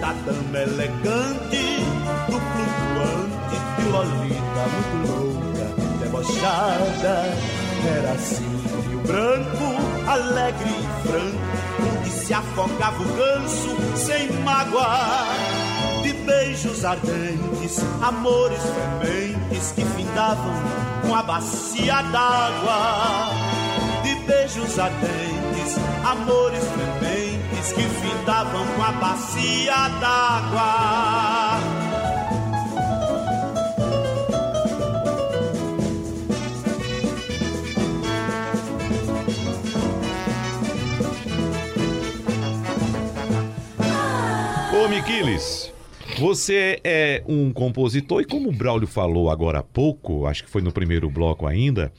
da 0.00 0.12
dama 0.24 0.58
elegante, 0.58 1.84
do 2.26 2.40
flutuante, 2.40 3.56
de 3.76 3.88
Lolita 3.88 4.62
muito 4.72 5.12
louca, 5.12 5.98
debochada. 6.00 7.24
Era 7.86 8.12
assim 8.12 8.49
Branco, 9.10 10.08
alegre 10.08 10.70
e 10.70 11.08
franco, 11.08 11.98
onde 11.98 12.10
se 12.10 12.32
afogava 12.32 13.02
o 13.02 13.06
ganso 13.16 13.76
sem 13.96 14.30
mágoa. 14.44 15.26
De 16.00 16.12
beijos 16.12 16.84
ardentes, 16.84 17.80
amores 18.00 18.60
frementes 19.00 19.72
que 19.72 19.84
findavam 19.84 20.54
com 21.02 21.16
a 21.16 21.24
bacia 21.24 22.02
d'água. 22.02 23.30
De 24.04 24.14
beijos 24.26 24.78
ardentes, 24.78 25.76
amores 26.04 26.62
frementes 26.62 27.72
que 27.72 27.82
findavam 27.82 28.64
com 28.76 28.82
a 28.84 28.92
bacia 28.92 29.88
d'água. 30.00 31.69
Miquiles, 45.00 45.72
você 46.18 46.78
é 46.84 47.22
um 47.26 47.50
compositor 47.54 48.20
e 48.20 48.26
como 48.26 48.50
o 48.50 48.52
Braulio 48.52 48.86
falou 48.86 49.30
agora 49.30 49.60
há 49.60 49.62
pouco, 49.62 50.26
acho 50.26 50.44
que 50.44 50.50
foi 50.50 50.60
no 50.60 50.70
primeiro 50.70 51.08
bloco 51.08 51.46
ainda, 51.46 51.90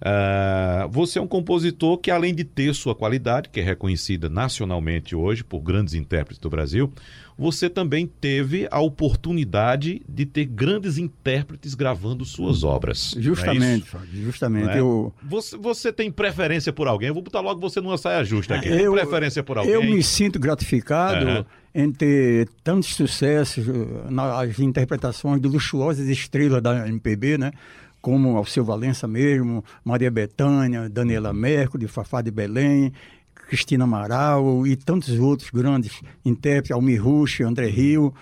ah, 0.00 0.88
você 0.90 1.18
é 1.18 1.22
um 1.22 1.26
compositor 1.26 1.98
que 1.98 2.10
além 2.10 2.34
de 2.34 2.44
ter 2.44 2.74
sua 2.74 2.94
qualidade, 2.94 3.50
que 3.50 3.60
é 3.60 3.62
reconhecida 3.62 4.30
nacionalmente 4.30 5.14
hoje 5.14 5.44
por 5.44 5.60
grandes 5.60 5.92
intérpretes 5.92 6.38
do 6.38 6.48
Brasil, 6.48 6.90
você 7.38 7.68
também 7.68 8.06
teve 8.06 8.66
a 8.70 8.80
oportunidade 8.80 10.00
de 10.08 10.24
ter 10.24 10.46
grandes 10.46 10.96
intérpretes 10.96 11.74
gravando 11.74 12.24
suas 12.24 12.62
obras. 12.64 13.12
não 13.14 13.20
é 13.20 13.24
Justamente, 13.24 13.86
justamente. 14.12 14.70
É? 14.70 14.80
Eu, 14.80 15.12
Você, 15.22 15.56
você 15.56 15.92
tem 15.92 16.10
preferência 16.10 16.72
por 16.72 16.88
alguém? 16.88 17.08
Eu 17.08 17.14
vou 17.14 17.22
botar 17.22 17.40
logo 17.40 17.60
você 17.60 17.80
numa 17.80 17.98
saia 17.98 18.24
justa 18.24 18.54
aqui. 18.54 18.68
Tem 18.68 18.80
eu, 18.80 18.92
preferência 18.92 19.42
por 19.42 19.58
alguém? 19.58 19.72
eu 19.74 19.82
me 19.82 20.02
sinto 20.02 20.38
gratificado 20.38 21.28
Aham. 21.28 21.46
em 21.74 21.92
ter 21.92 22.48
tantos 22.64 22.94
sucessos 22.94 23.68
eh, 23.68 23.72
nas 24.10 24.58
interpretações 24.58 25.40
de 25.40 25.48
luxuosas 25.48 26.08
estrelas 26.08 26.62
da 26.62 26.88
MPB, 26.88 27.36
né? 27.36 27.52
Como 28.00 28.36
Alceu 28.36 28.64
Valença 28.64 29.06
mesmo, 29.08 29.64
Maria 29.84 30.10
Bethânia, 30.10 30.88
Daniela 30.88 31.32
Mercury, 31.32 31.88
Fafá 31.88 32.22
de 32.22 32.30
Belém, 32.30 32.92
Cristina 33.48 33.84
Amaral 33.84 34.66
e 34.66 34.76
tantos 34.76 35.18
outros 35.18 35.50
grandes 35.50 36.00
intérpretes, 36.24 36.72
Almir 36.72 37.02
Rush, 37.02 37.40
André 37.42 37.68
Rio. 37.68 38.12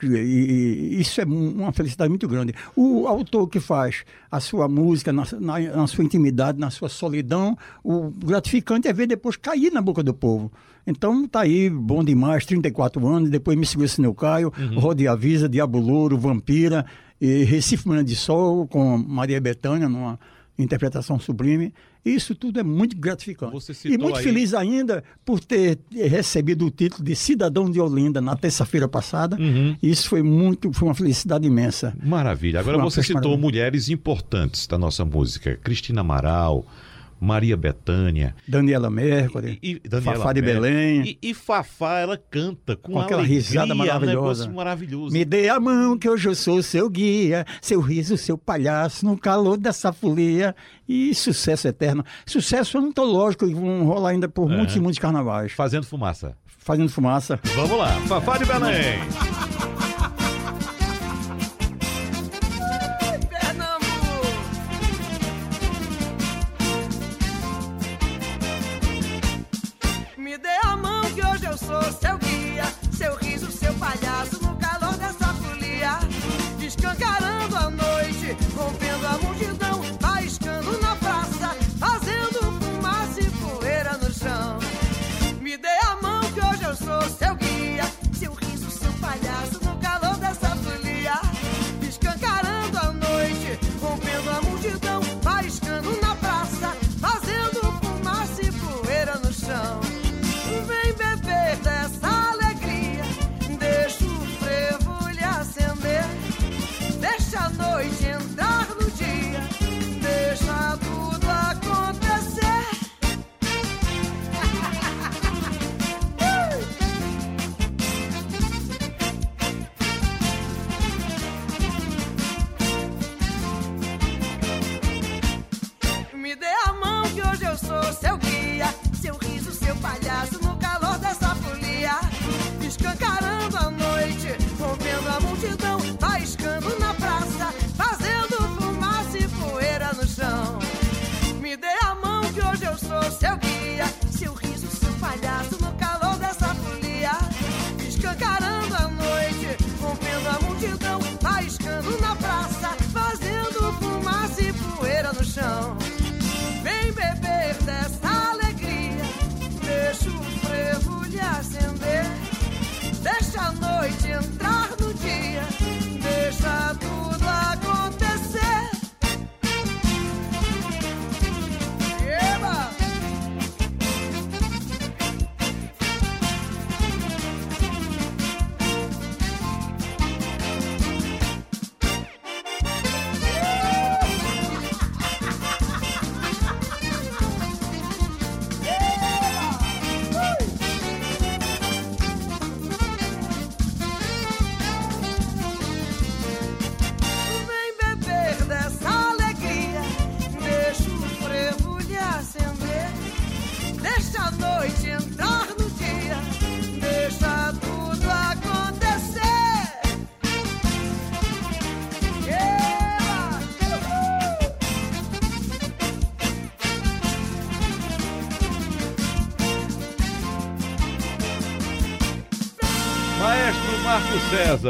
E, 0.00 0.96
isso 1.00 1.20
é 1.20 1.26
um- 1.26 1.62
uma 1.62 1.72
felicidade 1.72 2.08
muito 2.08 2.28
grande. 2.28 2.54
O 2.76 3.06
autor 3.08 3.48
que 3.48 3.58
faz 3.58 4.04
a 4.30 4.38
sua 4.38 4.68
música 4.68 5.12
na, 5.12 5.24
na- 5.40 5.58
na 5.58 5.86
sua 5.88 6.04
intimidade, 6.04 6.58
na 6.58 6.70
sua 6.70 6.88
solidão, 6.88 7.58
o 7.82 8.10
gratificante 8.10 8.86
é 8.86 8.92
ver 8.92 9.06
depois 9.08 9.36
cair 9.36 9.72
na 9.72 9.82
boca 9.82 10.02
do 10.02 10.14
povo. 10.14 10.52
Então 10.86 11.26
tá 11.26 11.40
aí, 11.40 11.68
bom 11.68 12.04
demais, 12.04 12.46
34 12.46 13.04
anos, 13.08 13.28
depois 13.28 13.58
me 13.58 13.66
segura 13.66 13.88
Sineu 13.88 14.14
Caio, 14.14 14.52
Uhum. 14.56 14.78
Rode 14.78 15.06
Avisa, 15.08 15.48
Diabo 15.48 15.78
Louro, 15.80 16.16
Vampira, 16.16 16.86
e 17.20 17.42
Recife 17.42 17.88
Manhã 17.88 18.04
de 18.04 18.14
Sol, 18.14 18.68
com 18.68 18.96
Maria 18.96 19.40
Bethânia, 19.40 19.88
numa 19.88 20.18
interpretação 20.56 21.18
sublime. 21.18 21.74
Isso 22.14 22.34
tudo 22.34 22.60
é 22.60 22.62
muito 22.62 22.96
gratificante. 22.96 23.56
E 23.84 23.98
muito 23.98 24.16
aí- 24.18 24.24
feliz 24.24 24.54
ainda 24.54 25.02
por 25.24 25.40
ter 25.40 25.78
recebido 25.92 26.66
o 26.66 26.70
título 26.70 27.04
de 27.04 27.14
cidadão 27.14 27.70
de 27.70 27.80
Olinda 27.80 28.20
na 28.20 28.36
terça-feira 28.36 28.88
passada. 28.88 29.36
Uhum. 29.38 29.76
Isso 29.82 30.08
foi 30.08 30.22
muito, 30.22 30.72
foi 30.72 30.88
uma 30.88 30.94
felicidade 30.94 31.46
imensa. 31.46 31.94
Maravilha. 32.02 32.60
Agora 32.60 32.78
você 32.78 33.02
citou 33.02 33.36
mulheres 33.36 33.88
importantes 33.88 34.66
da 34.66 34.78
nossa 34.78 35.04
música. 35.04 35.58
Cristina 35.62 36.00
Amaral, 36.00 36.64
Maria 37.20 37.56
Bethânia. 37.56 38.34
Daniela 38.46 38.88
Mercury, 38.90 39.58
E, 39.62 39.80
Daniela 39.88 40.16
Fafá 40.18 40.32
de. 40.32 40.42
Belém. 40.42 41.02
E, 41.22 41.30
e 41.30 41.34
Fafá, 41.34 41.98
ela 41.98 42.16
canta 42.30 42.76
com, 42.76 42.92
Com 42.92 43.00
aquela 43.00 43.20
alegria, 43.22 43.38
risada 43.40 43.74
Um 43.74 43.76
maravilhosa. 43.76 44.06
negócio 44.20 44.54
maravilhoso. 44.54 45.12
Me 45.12 45.24
dê 45.24 45.48
a 45.48 45.58
mão 45.58 45.98
que 45.98 46.08
hoje 46.08 46.28
eu 46.28 46.34
sou 46.34 46.62
seu 46.62 46.88
guia, 46.88 47.44
seu 47.60 47.80
riso, 47.80 48.16
seu 48.16 48.38
palhaço, 48.38 49.04
no 49.04 49.16
calor 49.18 49.56
dessa 49.56 49.92
folia. 49.92 50.54
E 50.88 51.14
sucesso 51.14 51.68
eterno. 51.68 52.04
Sucesso 52.24 52.78
antológico 52.78 53.46
que 53.46 53.54
vão 53.54 53.84
rolar 53.84 54.10
ainda 54.10 54.28
por 54.28 54.48
muitos 54.48 54.74
e 54.74 54.80
muitos 54.80 54.98
carnavais. 54.98 55.52
Fazendo 55.52 55.84
fumaça. 55.84 56.34
Fazendo 56.58 56.88
fumaça. 56.88 57.38
Vamos 57.54 57.76
lá. 57.78 57.88
Fafá 58.06 58.38
de 58.38 58.44
Belém. 58.46 59.67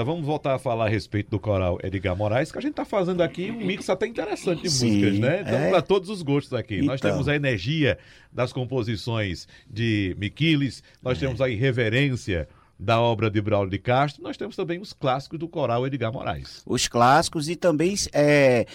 Vamos 0.04 0.24
voltar 0.24 0.54
a 0.54 0.58
falar 0.58 0.86
a 0.86 0.88
respeito 0.88 1.30
do 1.30 1.38
coral 1.40 1.78
Edgar 1.82 2.16
Moraes, 2.16 2.50
que 2.52 2.58
a 2.58 2.60
gente 2.60 2.72
está 2.72 2.84
fazendo 2.84 3.22
aqui 3.22 3.50
um 3.50 3.56
mix 3.64 3.88
até 3.90 4.06
interessante 4.06 4.62
de 4.62 4.70
Sim, 4.70 4.86
músicas, 4.96 5.18
né? 5.18 5.40
Então, 5.42 5.58
é. 5.58 5.70
para 5.70 5.82
todos 5.82 6.08
os 6.10 6.22
gostos 6.22 6.52
aqui. 6.54 6.82
Nós 6.82 7.00
Então. 7.00 7.10
temos 7.12 7.28
a 7.28 7.34
energia 7.36 7.98
das 8.32 8.52
composições 8.52 9.46
de 9.68 10.14
Miquiles, 10.18 10.82
nós 11.02 11.18
É. 11.18 11.20
temos 11.26 11.40
a 11.40 11.48
irreverência 11.48 12.48
da 12.80 13.00
obra 13.00 13.28
de 13.28 13.40
Braulio 13.40 13.68
de 13.72 13.78
Castro, 13.78 14.22
nós 14.22 14.36
temos 14.36 14.54
também 14.54 14.80
os 14.80 14.92
clássicos 14.92 15.36
do 15.36 15.48
coral 15.48 15.84
Edgar 15.84 16.12
Moraes. 16.12 16.62
os 16.64 16.86
clássicos 16.86 17.48
e 17.48 17.56
também 17.56 17.96
é, 18.12 18.66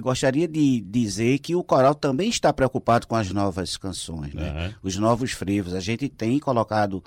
gostaria 0.00 0.46
de 0.46 0.80
dizer 0.82 1.40
que 1.40 1.56
o 1.56 1.64
coral 1.64 1.92
também 1.96 2.28
está 2.28 2.52
preocupado 2.52 3.08
com 3.08 3.16
as 3.16 3.32
novas 3.32 3.76
canções, 3.76 4.32
né? 4.34 4.72
os 4.84 4.96
novos 4.96 5.32
frevos. 5.32 5.74
A 5.74 5.80
gente 5.80 6.08
tem 6.08 6.38
colocado 6.38 7.02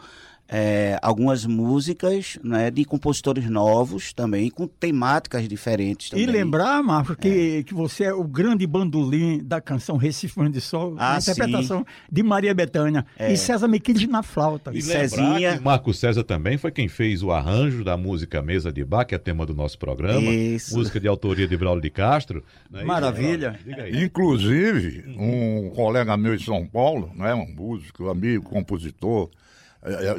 é, 0.56 1.00
algumas 1.02 1.48
músicas 1.48 2.38
né, 2.44 2.70
de 2.70 2.86
compositores 2.86 3.50
novos 3.50 4.14
também, 4.14 4.52
com 4.52 4.68
temáticas 4.68 5.48
diferentes 5.48 6.12
também. 6.12 6.26
E 6.26 6.28
lembrar, 6.28 6.84
Marcos, 6.84 7.16
que, 7.16 7.64
que 7.64 7.74
você 7.74 8.04
é 8.04 8.14
o 8.14 8.24
grande 8.24 8.68
bandolim 8.68 9.44
da 9.44 9.60
canção 9.60 9.98
Recife 9.98 10.48
de 10.50 10.62
Sol, 10.62 10.96
Ah, 11.00 11.16
a 11.16 11.18
interpretação 11.18 11.80
sim. 11.80 11.86
de 12.12 12.22
Maria 12.22 12.54
Bethânia. 12.54 13.04
É. 13.18 13.34
E 13.34 13.38
César 13.38 13.68
Miquiles 13.68 14.08
na 14.08 14.22
flauta. 14.22 14.72
E 14.72 14.82
lembrar 14.84 15.58
que 15.58 15.64
Marco 15.64 15.92
César 15.92 16.24
também 16.24 16.56
foi 16.56 16.72
quem 16.72 16.88
fez 16.88 17.24
o 17.24 17.32
arranjo 17.32 17.84
da 17.84 17.98
música 17.98 18.40
Mesa 18.44 18.72
de 18.72 18.86
Bar, 18.86 19.06
que 19.06 19.16
é 19.16 19.18
tema 19.18 19.48
do 19.48 19.56
nosso 19.56 19.80
programa. 19.80 20.22
Isso. 20.30 20.76
Música 20.76 21.00
de 21.00 21.08
autoria 21.08 21.48
de 21.48 21.58
Braulio 21.58 21.82
de 21.82 21.90
Castro. 21.90 22.44
É 22.72 22.78
isso, 22.78 22.86
Maravilha. 22.86 23.60
Inclusive, 24.04 25.16
um 25.18 25.72
colega 25.72 26.16
meu 26.16 26.38
de 26.38 26.46
São 26.46 26.68
Paulo, 26.68 27.12
né, 27.16 27.34
um 27.34 27.48
músico, 27.48 28.08
amigo, 28.10 28.44
compositor, 28.44 29.32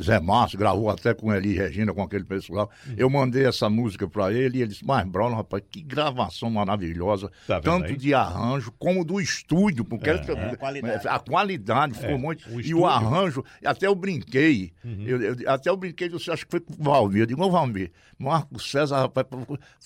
Zé 0.02 0.20
Márcio, 0.20 0.58
gravou 0.58 0.90
até 0.90 1.14
com 1.14 1.32
ele 1.32 1.48
e 1.50 1.54
Regina, 1.56 1.92
com 1.94 2.02
aquele 2.02 2.24
pessoal. 2.24 2.70
Uhum. 2.86 2.94
Eu 2.96 3.08
mandei 3.10 3.46
essa 3.46 3.68
música 3.70 4.06
pra 4.08 4.32
ele 4.32 4.58
e 4.58 4.62
ele 4.62 4.68
disse, 4.68 4.84
mas 4.84 5.06
Bruno, 5.06 5.36
rapaz, 5.36 5.62
que 5.70 5.80
gravação 5.82 6.50
maravilhosa, 6.50 7.30
Tá 7.46 7.60
tanto 7.60 7.86
aí? 7.86 7.96
de 7.96 8.12
arranjo 8.14 8.72
como 8.78 9.04
do 9.04 9.20
estúdio, 9.20 9.84
porque 9.84 10.10
É. 10.10 10.14
ele- 10.14 10.32
É, 10.32 10.50
a 10.50 10.56
qualidade. 10.56 11.08
a 11.08 11.18
qualidade 11.18 11.94
ficou 11.94 12.10
É, 12.14 12.18
muito... 12.18 12.48
o 12.50 12.60
e 12.60 12.74
o 12.74 12.86
arranjo, 12.86 13.44
até 13.64 13.86
eu 13.86 13.94
brinquei, 13.94 14.72
Uhum. 14.84 15.04
eu, 15.06 15.22
eu- 15.22 15.36
até 15.50 15.70
eu 15.70 15.76
brinquei, 15.76 16.08
eu 16.12 16.16
acho 16.32 16.44
que 16.44 16.50
foi 16.50 16.60
com 16.60 16.72
o 16.72 16.76
Valmir, 16.84 17.22
eu 17.22 17.26
digo, 17.26 17.42
ô 17.42 17.50
Valmir, 17.50 17.90
Marco 18.18 18.60
César, 18.62 18.98
rapaz, 19.00 19.26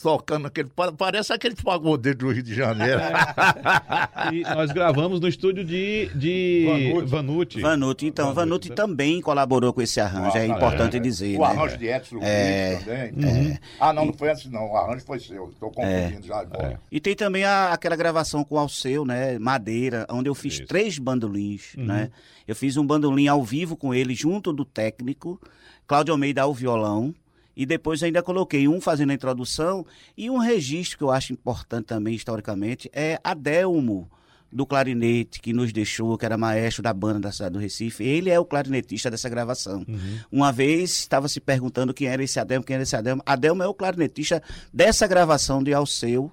tocando 0.03 0.47
aquele, 0.47 0.69
pa- 0.69 0.93
parece 0.93 1.33
aquele 1.33 1.55
pagodeiro 1.57 2.19
do 2.19 2.31
Rio 2.33 2.43
de 2.43 2.55
Janeiro. 2.55 3.01
E 4.33 4.43
nós 4.43 4.71
gravamos 4.73 5.21
no 5.21 5.29
estúdio 5.29 5.65
de, 5.65 6.11
de 6.15 6.93
Vanucci. 7.07 7.61
Vanucci, 7.61 8.07
então, 8.07 8.35
Vanucci 8.35 8.71
também 8.71 9.21
colaborou 9.21 9.68
com 9.73 9.81
esse 9.83 10.01
arranjo, 10.01 10.37
é 10.37 10.41
Ah, 10.43 10.47
importante 10.47 10.97
é. 10.97 11.01
dizer. 11.01 11.37
O 11.37 11.41
né? 11.41 11.47
arranjo 11.47 11.77
de 11.77 11.87
Edson 11.87 12.19
É, 12.23 12.77
também. 12.77 13.53
é. 13.53 13.59
Ah, 13.81 13.93
não, 13.93 14.07
não 14.07 14.13
foi 14.13 14.31
antes 14.31 14.51
não. 14.51 14.71
O 14.71 14.77
arranjo 14.77 15.05
foi 15.05 15.19
seu. 15.21 15.49
Estou 15.51 15.71
confundindo 15.71 16.27
já 16.27 16.39
agora. 16.41 16.81
E 16.91 17.01
tem 17.01 17.15
também 17.15 17.45
a- 17.45 17.73
aquela 17.73 17.97
gravação 17.97 18.45
com 18.45 18.55
o 18.55 18.59
Alceu, 18.59 19.05
né? 19.05 19.39
Madeira, 19.39 20.07
onde 20.11 20.29
eu 20.29 20.35
fiz 20.35 20.61
três 20.61 20.99
bandolins, 20.99 21.75
Uhum. 21.77 21.85
né? 21.87 22.11
Eu 22.47 22.55
fiz 22.57 22.77
um 22.77 22.87
bandolim 22.87 23.29
ao 23.29 23.43
vivo 23.43 23.77
com 23.77 23.95
ele, 23.95 24.15
junto 24.15 24.53
do 24.53 24.65
técnico, 24.65 25.41
Cláudio 25.87 26.13
Almeida 26.13 26.43
ao 26.43 26.53
violão. 26.55 27.15
E 27.57 27.67
depois 27.67 28.03
ainda 28.05 28.23
coloquei 28.23 28.69
um 28.69 28.81
fazendo 28.81 29.11
a 29.11 29.15
introdução 29.15 29.85
e 30.17 30.31
um 30.31 30.39
registro 30.39 30.97
que 30.97 31.03
eu 31.03 31.11
acho 31.11 31.33
importante 31.33 31.87
também 31.87 32.15
historicamente 32.15 32.89
é 32.93 33.19
Adelmo, 33.25 34.09
do 34.51 34.65
clarinete, 34.65 35.41
que 35.41 35.53
nos 35.53 35.73
deixou, 35.73 36.17
que 36.17 36.25
era 36.25 36.39
maestro 36.39 36.83
da 36.83 36.93
banda 36.93 37.21
da 37.21 37.33
cidade 37.33 37.53
do 37.53 37.59
Recife. 37.59 38.03
Ele 38.03 38.31
é 38.31 38.41
o 38.41 38.45
clarinetista 38.45 39.11
dessa 39.11 39.29
gravação. 39.29 39.85
Uma 40.33 40.51
vez 40.53 40.93
estava 40.93 41.29
se 41.29 41.41
perguntando 41.41 41.93
quem 41.93 42.09
era 42.09 42.23
esse 42.23 42.41
Adelmo, 42.41 42.65
quem 42.65 42.75
era 42.75 42.83
esse 42.83 42.97
Adelmo. 42.97 43.23
Adelmo 43.27 43.63
é 43.63 43.67
o 43.67 43.75
clarinetista 43.75 44.43
dessa 44.73 45.07
gravação 45.07 45.63
de 45.63 45.73
Alceu, 45.75 46.33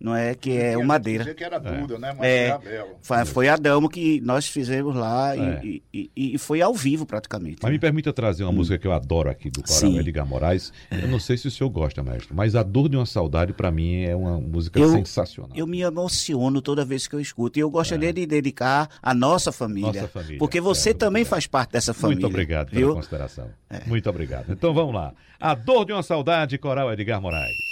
não 0.00 0.14
é? 0.16 0.34
Que 0.34 0.56
é 0.56 0.78
o 0.78 0.84
Madeira. 0.84 1.24
Dizer 1.24 1.34
que 1.36 1.44
era 1.44 1.58
Duda, 1.58 1.98
né? 1.98 2.14
Mas 2.16 2.26
É, 2.26 2.58
foi, 3.02 3.24
foi 3.26 3.48
Adelmo 3.48 3.88
que 3.88 4.20
nós 4.22 4.46
fizemos 4.46 4.94
lá 4.96 5.36
e- 5.36 5.40
É. 5.40 5.60
e, 5.64 5.82
e- 6.16 6.34
e 6.34 6.38
foi 6.38 6.62
ao 6.62 6.74
vivo 6.74 7.04
praticamente. 7.04 7.58
Mas 7.62 7.70
me 7.72 7.78
permita 7.78 8.12
trazer 8.12 8.44
uma 8.44 8.52
música 8.52 8.78
que 8.78 8.86
eu 8.86 8.92
adoro 8.92 9.28
aqui 9.30 9.50
do 9.50 9.62
coral. 9.62 9.96
Edgar 10.00 10.26
Moraes. 10.26 10.72
Eu 10.90 11.08
não 11.08 11.18
sei 11.20 11.36
se 11.36 11.46
o 11.48 11.50
senhor 11.50 11.68
gosta, 11.70 12.02
mestre, 12.02 12.34
mas 12.34 12.54
A 12.56 12.62
Dor 12.62 12.88
de 12.88 12.96
uma 12.96 13.04
Saudade, 13.06 13.52
pra 13.52 13.70
mim, 13.70 14.02
é 14.04 14.16
uma 14.16 14.40
música 14.40 14.78
Eu- 14.80 14.90
sensacional. 14.90 15.50
Eu 15.54 15.66
me 15.66 15.80
emociono 15.82 16.62
toda 16.62 16.84
vez 16.84 17.06
que 17.06 17.14
eu 17.14 17.20
escuto. 17.20 17.58
E 17.58 17.62
eu 17.62 17.70
gostaria 17.70 18.12
de 18.12 18.24
dedicar 18.26 18.88
à 19.02 19.12
nossa 19.12 19.52
família. 19.52 19.88
É. 19.90 19.92
Nossa 20.02 20.08
família, 20.08 20.38
Porque 20.38 20.60
você 20.60 20.94
também 20.94 21.24
faz 21.24 21.46
parte 21.46 21.72
dessa 21.72 21.92
família. 21.92 22.22
Muito 22.22 22.32
obrigado 22.32 22.70
pela 22.70 22.80
viu? 22.80 22.94
consideração. 22.94 23.48
Muito 23.86 24.08
obrigado. 24.08 24.50
Então 24.50 24.72
vamos 24.72 24.94
lá. 24.94 25.12
A 25.38 25.54
Dor 25.54 25.84
de 25.84 25.92
uma 25.92 26.02
Saudade, 26.02 26.56
coral 26.58 26.92
Edgar 26.92 27.20
Moraes. 27.20 27.69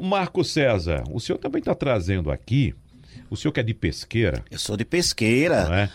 Marco 0.00 0.44
César, 0.44 1.02
o 1.10 1.18
senhor 1.18 1.38
também 1.38 1.58
está 1.58 1.74
trazendo 1.74 2.30
aqui, 2.30 2.74
o 3.28 3.36
senhor 3.36 3.52
que 3.52 3.60
é 3.60 3.62
de 3.62 3.74
pesqueira. 3.74 4.44
Eu 4.50 4.58
sou 4.58 4.76
de 4.76 4.84
pesqueira. 4.84 5.66
É? 5.70 5.88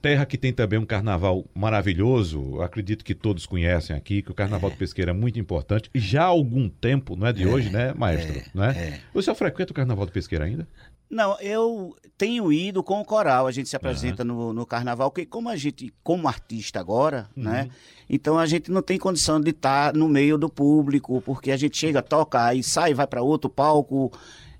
Terra 0.00 0.24
que 0.24 0.38
tem 0.38 0.52
também 0.52 0.78
um 0.78 0.86
carnaval 0.86 1.44
maravilhoso, 1.52 2.60
acredito 2.60 3.04
que 3.04 3.14
todos 3.14 3.44
conhecem 3.44 3.94
aqui, 3.94 4.22
que 4.22 4.30
o 4.30 4.34
carnaval 4.34 4.70
de 4.70 4.76
pesqueira 4.76 5.10
é 5.10 5.14
muito 5.14 5.38
importante. 5.38 5.90
Já 5.94 6.22
há 6.22 6.26
algum 6.26 6.68
tempo, 6.68 7.16
não 7.16 7.26
é 7.26 7.32
de 7.32 7.46
hoje, 7.46 7.70
né, 7.70 7.92
maestro? 7.96 8.40
não 8.54 8.64
é? 8.64 9.00
O 9.12 9.20
senhor 9.20 9.34
frequenta 9.34 9.72
o 9.72 9.74
carnaval 9.74 10.06
de 10.06 10.12
pesqueira 10.12 10.44
ainda? 10.44 10.66
Não, 11.10 11.38
eu 11.40 11.94
tenho 12.16 12.52
ido 12.52 12.82
com 12.82 13.00
o 13.00 13.04
coral, 13.04 13.46
a 13.46 13.52
gente 13.52 13.68
se 13.68 13.76
apresenta 13.76 14.24
no, 14.24 14.52
no 14.52 14.66
carnaval, 14.66 15.10
porque 15.10 15.26
como 15.26 15.48
a 15.48 15.56
gente, 15.56 15.92
como 16.02 16.26
artista 16.26 16.80
agora, 16.80 17.28
né? 17.36 17.68
Então 18.08 18.38
a 18.38 18.46
gente 18.46 18.70
não 18.70 18.82
tem 18.82 18.98
condição 18.98 19.40
de 19.40 19.50
estar 19.50 19.94
no 19.94 20.08
meio 20.08 20.36
do 20.38 20.48
público, 20.48 21.20
porque 21.22 21.50
a 21.50 21.56
gente 21.56 21.76
chega, 21.76 22.02
toca, 22.02 22.44
aí 22.44 22.62
sai, 22.62 22.94
vai 22.94 23.06
para 23.06 23.22
outro 23.22 23.50
palco. 23.50 24.12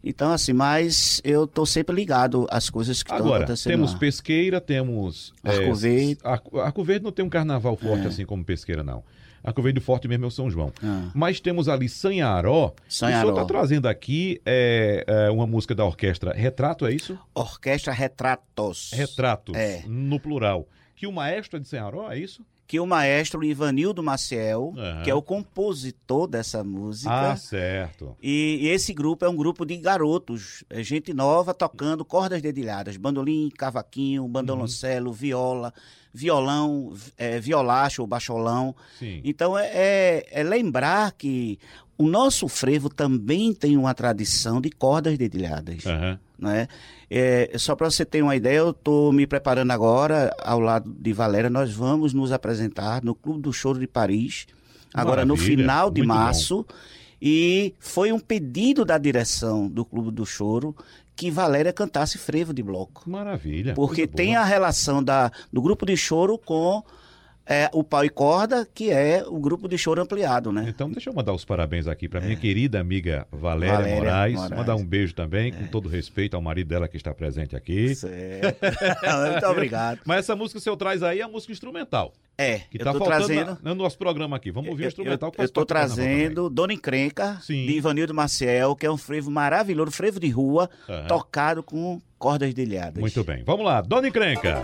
Então, 0.06 0.32
assim, 0.32 0.52
mas 0.52 1.22
eu 1.24 1.46
tô 1.46 1.64
sempre 1.64 1.96
ligado 1.96 2.46
às 2.50 2.68
coisas 2.68 3.02
que 3.02 3.10
estão 3.10 3.34
acontecendo. 3.34 3.72
temos 3.72 3.94
lá. 3.94 3.98
pesqueira, 3.98 4.60
temos. 4.60 5.32
Arco 5.42 5.62
é, 5.62 5.72
Verde. 5.72 6.18
Arco, 6.22 6.60
Arco 6.60 6.84
Verde 6.84 7.04
não 7.04 7.12
tem 7.12 7.24
um 7.24 7.30
carnaval 7.30 7.74
forte 7.74 8.06
assim 8.06 8.26
como 8.26 8.44
pesqueira, 8.44 8.82
não. 8.82 9.02
Arco 9.44 9.60
Verde 9.60 9.78
forte 9.78 10.08
mesmo 10.08 10.24
é 10.24 10.28
o 10.28 10.30
São 10.30 10.50
João. 10.50 10.72
Ah. 10.82 11.10
Mas 11.14 11.38
temos 11.38 11.68
ali 11.68 11.86
Sanharó. 11.88 12.72
Sanharó. 12.88 13.18
O 13.18 13.20
senhor 13.20 13.32
está 13.42 13.44
trazendo 13.44 13.86
aqui 13.86 14.40
é, 14.46 15.04
é, 15.06 15.30
uma 15.30 15.46
música 15.46 15.74
da 15.74 15.84
orquestra 15.84 16.32
Retrato, 16.32 16.86
é 16.86 16.92
isso? 16.94 17.18
Orquestra 17.34 17.92
Retratos. 17.92 18.90
Retratos, 18.94 19.54
É. 19.54 19.82
no 19.86 20.18
plural. 20.18 20.66
Que 20.96 21.06
o 21.06 21.12
maestro 21.12 21.58
é 21.58 21.60
de 21.60 21.68
Sanharó, 21.68 22.10
é 22.10 22.18
isso? 22.18 22.42
Que 22.66 22.80
o 22.80 22.86
maestro 22.86 23.44
Ivanildo 23.44 24.02
Maciel, 24.02 24.72
Aham. 24.76 25.02
que 25.02 25.10
é 25.10 25.14
o 25.14 25.20
compositor 25.22 26.26
dessa 26.26 26.64
música. 26.64 27.32
Ah, 27.32 27.36
certo. 27.36 28.16
E, 28.22 28.58
e 28.62 28.68
esse 28.68 28.94
grupo 28.94 29.24
é 29.24 29.28
um 29.28 29.36
grupo 29.36 29.66
de 29.66 29.76
garotos, 29.76 30.64
é 30.70 30.82
gente 30.82 31.12
nova 31.12 31.52
tocando 31.52 32.04
cordas 32.06 32.40
dedilhadas, 32.40 32.96
bandolim, 32.96 33.50
cavaquinho, 33.50 34.26
bandoloncelo, 34.26 35.12
viola, 35.12 35.74
violão, 36.12 36.90
vi- 36.92 37.12
é, 37.18 37.38
violacho 37.38 38.00
ou 38.02 38.08
baixolão. 38.08 38.74
Sim. 38.98 39.20
Então 39.24 39.58
é, 39.58 39.66
é- 39.74 40.26
é 40.30 40.42
lembrar 40.42 41.12
que 41.12 41.58
o 41.98 42.06
nosso 42.06 42.48
frevo 42.48 42.88
também 42.88 43.52
tem 43.52 43.76
uma 43.76 43.92
tradição 43.94 44.60
de 44.60 44.70
cordas 44.70 45.18
dedilhadas. 45.18 45.84
Aham. 45.86 46.18
Né? 46.38 46.68
É, 47.10 47.52
só 47.56 47.76
para 47.76 47.90
você 47.90 48.04
ter 48.04 48.22
uma 48.22 48.34
ideia, 48.34 48.58
eu 48.58 48.70
estou 48.70 49.12
me 49.12 49.26
preparando 49.26 49.70
agora, 49.70 50.34
ao 50.42 50.60
lado 50.60 50.94
de 50.98 51.12
Valéria, 51.12 51.48
nós 51.48 51.72
vamos 51.72 52.12
nos 52.12 52.32
apresentar 52.32 53.02
no 53.02 53.14
Clube 53.14 53.40
do 53.40 53.52
Choro 53.52 53.78
de 53.78 53.86
Paris, 53.86 54.46
agora 54.92 55.24
no 55.24 55.34
Maravilha, 55.34 55.56
final 55.62 55.90
de 55.90 56.00
muito 56.00 56.12
bom. 56.12 56.20
março. 56.20 56.66
E 57.22 57.74
foi 57.78 58.12
um 58.12 58.18
pedido 58.18 58.84
da 58.84 58.98
direção 58.98 59.68
do 59.68 59.84
Clube 59.84 60.10
do 60.10 60.26
Choro 60.26 60.76
que 61.16 61.30
Valéria 61.30 61.72
cantasse 61.72 62.18
frevo 62.18 62.52
de 62.52 62.62
bloco. 62.62 63.08
Maravilha. 63.08 63.74
Porque 63.74 64.02
coisa 64.02 64.12
boa. 64.12 64.16
tem 64.16 64.36
a 64.36 64.44
relação 64.44 65.02
da, 65.02 65.30
do 65.52 65.62
grupo 65.62 65.86
de 65.86 65.96
choro 65.96 66.36
com 66.36 66.82
é, 67.46 67.68
o 67.72 67.84
pau 67.84 68.04
e 68.04 68.08
corda, 68.08 68.66
que 68.74 68.90
é 68.90 69.22
o 69.26 69.38
grupo 69.38 69.68
de 69.68 69.76
choro 69.76 70.00
ampliado, 70.00 70.50
né? 70.50 70.64
Então, 70.68 70.90
deixa 70.90 71.10
eu 71.10 71.14
mandar 71.14 71.32
os 71.32 71.44
parabéns 71.44 71.86
aqui 71.86 72.08
para 72.08 72.20
minha 72.20 72.36
querida 72.36 72.80
amiga 72.80 73.26
Valéria, 73.30 73.76
Valéria 73.76 73.94
Moraes. 73.96 74.34
Moraes. 74.34 74.52
É. 74.52 74.56
Mandar 74.56 74.76
um 74.76 74.84
beijo 74.86 75.14
também, 75.14 75.52
com 75.52 75.66
todo 75.66 75.88
respeito 75.88 76.34
ao 76.36 76.42
marido 76.42 76.68
dela 76.68 76.88
que 76.88 76.96
está 76.96 77.12
presente 77.12 77.54
aqui. 77.54 77.94
Certo. 77.94 78.58
Muito 79.32 79.46
obrigado. 79.46 80.00
Mas 80.06 80.18
essa 80.20 80.34
música 80.34 80.54
que 80.58 80.60
o 80.60 80.62
senhor 80.62 80.76
traz 80.76 81.02
aí 81.02 81.20
é 81.20 81.22
a 81.22 81.28
música 81.28 81.52
instrumental. 81.52 82.12
É, 82.36 82.58
Que 82.70 82.76
eu 82.76 82.78
está 82.78 82.92
tô 82.92 82.98
faltando 82.98 83.26
trazendo. 83.26 83.58
na- 83.62 83.70
no 83.70 83.74
nosso 83.76 83.96
programa 83.98 84.36
aqui. 84.36 84.50
Vamos 84.50 84.70
ouvir 84.70 84.84
o 84.84 84.88
instrumental 84.88 85.30
que 85.30 85.36
Eu 85.40 85.44
parte 85.44 85.52
do 85.54 85.66
carnaval 85.66 85.96
trazendo 85.96 86.50
Dona 86.50 86.72
Encrenca, 86.72 87.38
Sim. 87.42 87.66
de 87.66 87.72
Ivanildo 87.74 88.12
Maciel, 88.14 88.74
que 88.74 88.84
é 88.86 88.90
um 88.90 88.96
frevo 88.96 89.30
maravilhoso, 89.30 89.92
frevo 89.92 90.18
de 90.18 90.28
rua, 90.30 90.68
Aham. 90.88 91.06
tocado 91.06 91.62
com 91.62 92.00
cordas 92.18 92.52
delhadas. 92.54 92.98
Muito 93.00 93.22
bem. 93.22 93.44
Vamos 93.44 93.64
lá, 93.64 93.80
Dona 93.82 94.08
Encrenca. 94.08 94.62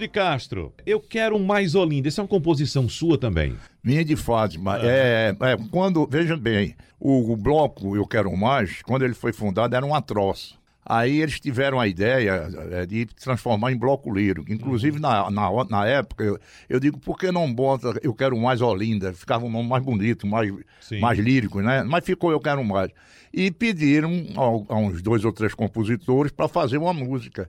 De 0.00 0.08
Castro, 0.08 0.72
eu 0.86 0.98
quero 0.98 1.36
um 1.36 1.44
mais 1.44 1.74
Olinda. 1.74 2.08
Essa 2.08 2.20
é 2.20 2.22
uma 2.22 2.28
composição 2.28 2.88
sua 2.88 3.18
também. 3.18 3.56
Minha 3.84 4.04
de 4.04 4.16
Fátima. 4.16 4.78
É, 4.82 5.36
é, 5.38 5.56
quando, 5.70 6.06
veja 6.10 6.36
bem, 6.36 6.74
o, 6.98 7.32
o 7.32 7.36
bloco 7.36 7.94
Eu 7.94 8.06
Quero 8.06 8.34
Mais, 8.36 8.82
quando 8.82 9.04
ele 9.04 9.14
foi 9.14 9.32
fundado, 9.32 9.76
era 9.76 9.84
um 9.84 9.94
atroz. 9.94 10.58
Aí 10.84 11.20
eles 11.20 11.38
tiveram 11.38 11.78
a 11.78 11.86
ideia 11.86 12.48
é, 12.72 12.86
de 12.86 13.06
transformar 13.06 13.70
em 13.70 13.76
bloco 13.76 14.12
lírico. 14.12 14.50
Inclusive, 14.50 14.98
na, 14.98 15.30
na, 15.30 15.50
na 15.68 15.86
época, 15.86 16.24
eu, 16.24 16.38
eu 16.68 16.80
digo, 16.80 16.98
por 16.98 17.18
que 17.18 17.30
não 17.30 17.52
bota 17.52 17.94
Eu 18.02 18.14
Quero 18.14 18.36
Mais 18.38 18.60
Olinda? 18.62 19.12
Ficava 19.12 19.44
um 19.44 19.50
nome 19.50 19.68
mais 19.68 19.84
bonito, 19.84 20.26
mais, 20.26 20.52
Sim. 20.80 20.98
mais 20.98 21.18
lírico, 21.18 21.60
né? 21.60 21.82
Mas 21.82 22.04
ficou 22.04 22.32
Eu 22.32 22.40
Quero 22.40 22.64
Mais. 22.64 22.90
E 23.32 23.50
pediram 23.50 24.10
a, 24.34 24.74
a 24.74 24.76
uns 24.78 25.02
dois 25.02 25.24
ou 25.24 25.32
três 25.32 25.54
compositores 25.54 26.32
para 26.32 26.48
fazer 26.48 26.78
uma 26.78 26.94
música 26.94 27.48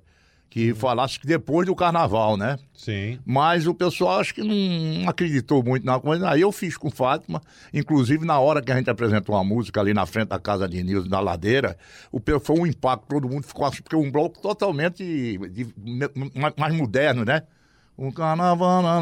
que 0.51 0.73
falasse 0.73 1.17
que 1.17 1.25
depois 1.25 1.65
do 1.65 1.73
carnaval, 1.73 2.35
né? 2.35 2.59
Sim. 2.75 3.17
Mas 3.25 3.65
o 3.65 3.73
pessoal 3.73 4.19
acho 4.19 4.35
que 4.35 4.43
não 4.43 5.07
acreditou 5.09 5.63
muito 5.63 5.85
na 5.85 5.97
coisa. 5.97 6.29
Aí 6.29 6.41
eu 6.41 6.51
fiz 6.51 6.75
com 6.75 6.91
Fátima, 6.91 7.41
inclusive 7.73 8.25
na 8.25 8.37
hora 8.37 8.61
que 8.61 8.69
a 8.69 8.75
gente 8.75 8.89
apresentou 8.89 9.33
uma 9.33 9.45
música 9.45 9.79
ali 9.79 9.93
na 9.93 10.05
frente 10.05 10.27
da 10.27 10.37
casa 10.37 10.67
de 10.67 10.83
Nilson, 10.83 11.07
na 11.07 11.21
ladeira, 11.21 11.77
o, 12.11 12.19
foi 12.41 12.59
um 12.59 12.67
impacto, 12.67 13.05
todo 13.07 13.29
mundo 13.29 13.47
ficou 13.47 13.65
assim, 13.65 13.81
porque 13.81 13.95
um 13.95 14.11
bloco 14.11 14.41
totalmente 14.41 15.37
de- 15.47 15.73
me- 15.77 16.09
mais- 16.35 16.53
mais 16.57 16.75
moderno, 16.75 17.23
né? 17.23 17.43
Um 17.97 18.11
carnaval, 18.11 18.81
na, 18.81 18.99